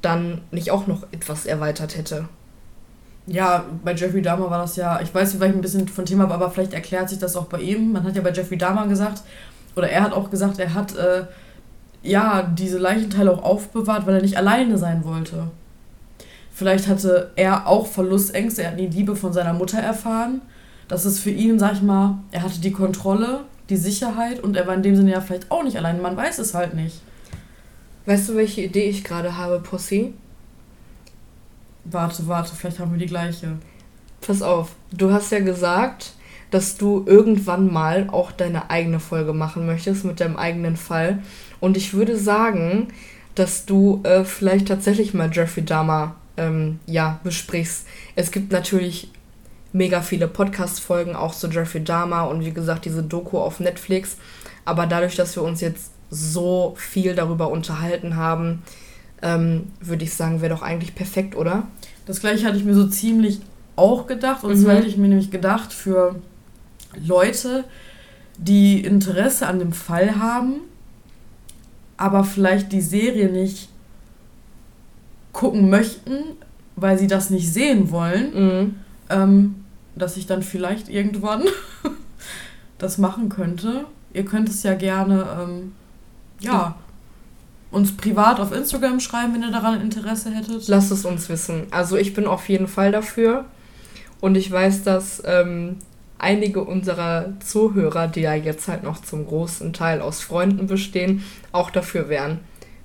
[0.01, 2.27] dann nicht auch noch etwas erweitert hätte.
[3.27, 6.49] Ja, bei Jeffrey Dahmer war das ja, ich weiß vielleicht ein bisschen von Thema, aber
[6.49, 7.91] vielleicht erklärt sich das auch bei ihm.
[7.91, 9.21] Man hat ja bei Jeffrey Dahmer gesagt,
[9.75, 11.25] oder er hat auch gesagt, er hat äh,
[12.01, 15.47] ja diese Leichenteile auch aufbewahrt, weil er nicht alleine sein wollte.
[16.61, 20.41] Vielleicht hatte er auch Verlustängste, er hat die Liebe von seiner Mutter erfahren.
[20.87, 24.67] Das ist für ihn, sag ich mal, er hatte die Kontrolle, die Sicherheit und er
[24.67, 26.03] war in dem Sinne ja vielleicht auch nicht allein.
[26.03, 27.01] Man weiß es halt nicht.
[28.05, 30.13] Weißt du, welche Idee ich gerade habe, Pussy?
[31.83, 33.57] Warte, warte, vielleicht haben wir die gleiche.
[34.21, 36.13] Pass auf, du hast ja gesagt,
[36.51, 41.23] dass du irgendwann mal auch deine eigene Folge machen möchtest mit deinem eigenen Fall.
[41.59, 42.89] Und ich würde sagen,
[43.33, 47.85] dass du äh, vielleicht tatsächlich mal Jeffrey Dahmer ähm, ja, besprichst.
[48.15, 49.09] Es gibt natürlich
[49.73, 54.17] mega viele Podcast-Folgen auch zu Jeffrey Dahmer und wie gesagt diese Doku auf Netflix.
[54.65, 58.63] Aber dadurch, dass wir uns jetzt so viel darüber unterhalten haben,
[59.21, 61.67] ähm, würde ich sagen, wäre doch eigentlich perfekt, oder?
[62.05, 63.39] Das gleiche hatte ich mir so ziemlich
[63.75, 64.43] auch gedacht.
[64.43, 64.63] Und mhm.
[64.63, 66.15] zwar hätte ich mir nämlich gedacht, für
[66.95, 67.63] Leute,
[68.37, 70.55] die Interesse an dem Fall haben,
[71.97, 73.69] aber vielleicht die Serie nicht
[75.33, 76.23] gucken möchten,
[76.75, 78.75] weil sie das nicht sehen wollen, mhm.
[79.09, 79.55] ähm,
[79.95, 81.43] dass ich dann vielleicht irgendwann
[82.77, 83.85] das machen könnte.
[84.13, 85.71] Ihr könnt es ja gerne ähm,
[86.39, 86.75] ja,
[87.71, 90.67] uns privat auf Instagram schreiben, wenn ihr daran Interesse hättet.
[90.67, 91.67] Lasst es uns wissen.
[91.71, 93.45] Also ich bin auf jeden Fall dafür.
[94.19, 95.77] Und ich weiß, dass ähm,
[96.19, 101.71] einige unserer Zuhörer, die ja jetzt halt noch zum großen Teil aus Freunden bestehen, auch
[101.71, 102.39] dafür wären.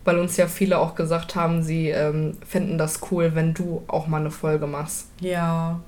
[0.06, 4.06] Weil uns ja viele auch gesagt haben, sie ähm, fänden das cool, wenn du auch
[4.06, 5.08] mal eine Folge machst.
[5.20, 5.80] Ja.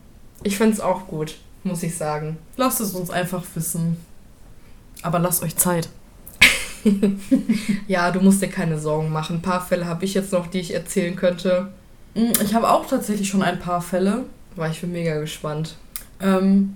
[0.43, 2.37] Ich fände es auch gut, muss ich sagen.
[2.57, 3.97] Lasst es uns einfach wissen.
[5.03, 5.89] Aber lasst euch Zeit.
[7.87, 9.37] ja, du musst dir keine Sorgen machen.
[9.37, 11.69] Ein paar Fälle habe ich jetzt noch, die ich erzählen könnte.
[12.15, 14.25] Mm, ich habe auch tatsächlich schon ein paar Fälle.
[14.57, 15.77] War ich bin mega gespannt.
[16.21, 16.75] Ähm,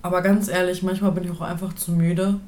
[0.00, 2.40] aber ganz ehrlich, manchmal bin ich auch einfach zu müde.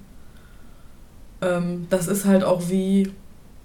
[1.43, 3.13] Ähm, das ist halt auch wie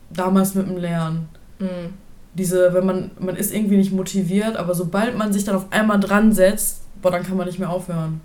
[0.10, 1.30] damals mit dem Lernen.
[1.60, 1.94] Mhm.
[2.34, 6.00] Diese, wenn man, man ist irgendwie nicht motiviert, aber sobald man sich dann auf einmal
[6.00, 8.22] dran setzt, boah, dann kann man nicht mehr aufhören.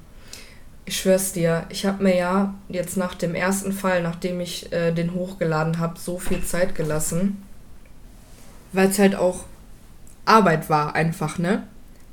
[0.84, 4.92] Ich schwör's dir, ich habe mir ja jetzt nach dem ersten Fall, nachdem ich äh,
[4.92, 7.42] den hochgeladen habe, so viel Zeit gelassen.
[8.72, 9.44] Weil es halt auch
[10.24, 11.62] Arbeit war, einfach, ne?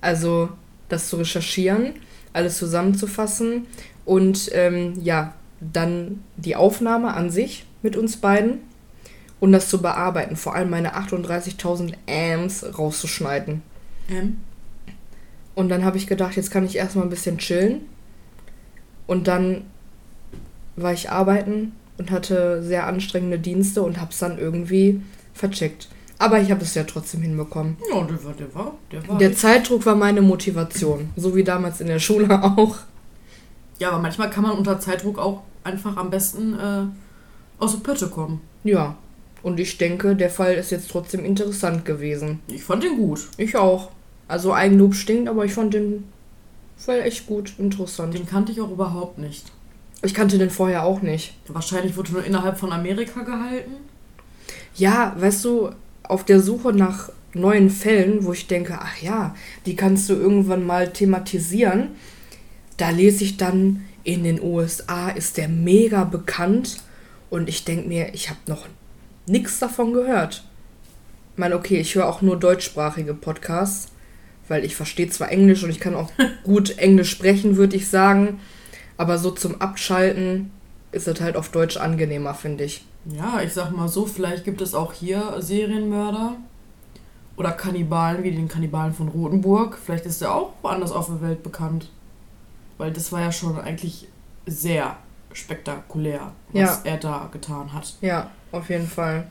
[0.02, 0.50] Also,
[0.88, 1.94] das zu recherchieren,
[2.32, 3.68] alles zusammenzufassen
[4.06, 8.60] und ähm, ja, dann die Aufnahme an sich mit uns beiden
[9.40, 13.62] und das zu bearbeiten, vor allem meine 38.000 Amps rauszuschneiden.
[14.10, 14.38] Ähm.
[15.56, 17.82] Und dann habe ich gedacht, jetzt kann ich erstmal ein bisschen chillen
[19.08, 19.64] und dann
[20.76, 25.02] war ich arbeiten und hatte sehr anstrengende Dienste und habe es dann irgendwie
[25.34, 25.90] vercheckt.
[26.18, 27.78] Aber ich habe es ja trotzdem hinbekommen.
[27.94, 29.18] Ja, der war, der war, der war.
[29.18, 32.78] Der Zeitdruck war meine Motivation, so wie damals in der Schule auch.
[33.80, 36.84] Ja, aber manchmal kann man unter Zeitdruck auch einfach am besten äh,
[37.58, 38.42] aus der Pötte kommen.
[38.64, 38.98] Ja,
[39.44, 42.40] und ich denke, der Fall ist jetzt trotzdem interessant gewesen.
[42.48, 43.28] Ich fand den gut.
[43.38, 43.92] Ich auch.
[44.28, 46.04] Also Eigenlob stinkt, aber ich fand den
[46.80, 48.14] Voll echt gut, interessant.
[48.14, 49.52] Den kannte ich auch überhaupt nicht.
[50.02, 51.34] Ich kannte den vorher auch nicht.
[51.50, 53.72] Wahrscheinlich wurde nur innerhalb von Amerika gehalten.
[54.76, 55.72] Ja, weißt du,
[56.04, 59.36] auf der Suche nach neuen Fällen, wo ich denke, ach ja,
[59.66, 61.90] die kannst du irgendwann mal thematisieren,
[62.78, 66.82] da lese ich dann, in den USA ist der mega bekannt
[67.30, 68.68] und ich denke mir, ich habe noch
[69.30, 70.44] nichts davon gehört.
[71.34, 73.92] Ich meine, okay, ich höre auch nur deutschsprachige Podcasts.
[74.48, 76.10] weil ich verstehe zwar Englisch und ich kann auch
[76.44, 78.40] gut Englisch sprechen, würde ich sagen,
[78.98, 80.52] aber so zum Abschalten
[80.92, 82.84] ist es halt auf Deutsch angenehmer, finde ich.
[83.06, 86.36] Ja, ich sag mal so, vielleicht gibt es auch hier Serienmörder
[87.38, 89.78] oder Kannibalen wie den Kannibalen von Rothenburg.
[89.78, 91.90] Vielleicht ist er auch woanders auf der Welt bekannt.
[92.78, 94.08] Weil das war ja schon eigentlich
[94.46, 94.98] sehr
[95.32, 96.92] spektakulär, was ja.
[96.92, 97.96] er da getan hat.
[98.02, 99.28] Ja, auf jeden Fall.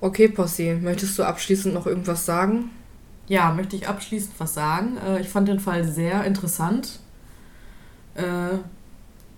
[0.00, 2.70] Okay, Possi, möchtest du abschließend noch irgendwas sagen?
[3.26, 4.98] Ja, möchte ich abschließend was sagen.
[4.98, 6.98] Äh, ich fand den Fall sehr interessant.
[8.14, 8.58] Äh,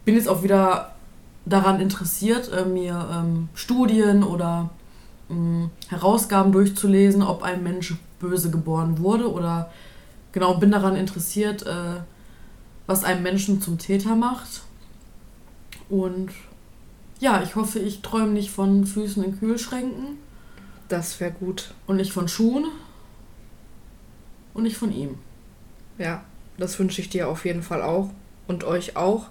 [0.05, 0.97] bin jetzt auch wieder
[1.45, 4.70] daran interessiert, äh, mir ähm, Studien oder
[5.89, 9.72] Herausgaben durchzulesen, ob ein Mensch böse geboren wurde oder
[10.31, 11.66] genau bin daran interessiert,
[12.87, 14.62] was einen Menschen zum Täter macht.
[15.89, 16.31] Und
[17.19, 20.19] ja, ich hoffe, ich träume nicht von Füßen in Kühlschränken.
[20.89, 21.75] Das wäre gut.
[21.87, 22.67] Und nicht von Schuhen.
[24.55, 25.17] Und nicht von ihm.
[25.99, 26.25] Ja,
[26.59, 28.11] das wünsche ich dir auf jeden Fall auch.
[28.47, 29.29] Und euch auch.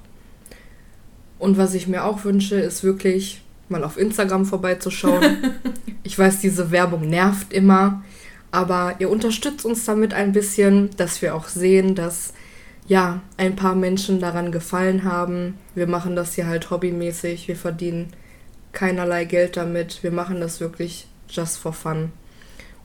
[1.37, 5.53] Und was ich mir auch wünsche, ist wirklich mal auf Instagram vorbeizuschauen.
[6.03, 8.03] ich weiß, diese Werbung nervt immer.
[8.51, 12.33] Aber ihr unterstützt uns damit ein bisschen, dass wir auch sehen, dass
[12.87, 15.57] ja, ein paar Menschen daran gefallen haben.
[15.73, 17.47] Wir machen das hier halt hobbymäßig.
[17.47, 18.13] Wir verdienen
[18.73, 20.03] keinerlei Geld damit.
[20.03, 22.11] Wir machen das wirklich just for fun.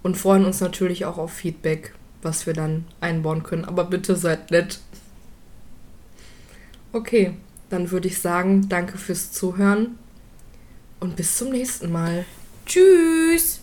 [0.03, 3.67] Und freuen uns natürlich auch auf Feedback, was wir dann einbauen können.
[3.67, 4.81] Aber bitte seid nett.
[6.93, 7.35] Okay,
[7.69, 9.99] dann würde ich sagen, danke fürs Zuhören
[10.99, 12.25] und bis zum nächsten Mal.
[12.67, 13.61] Tschüss!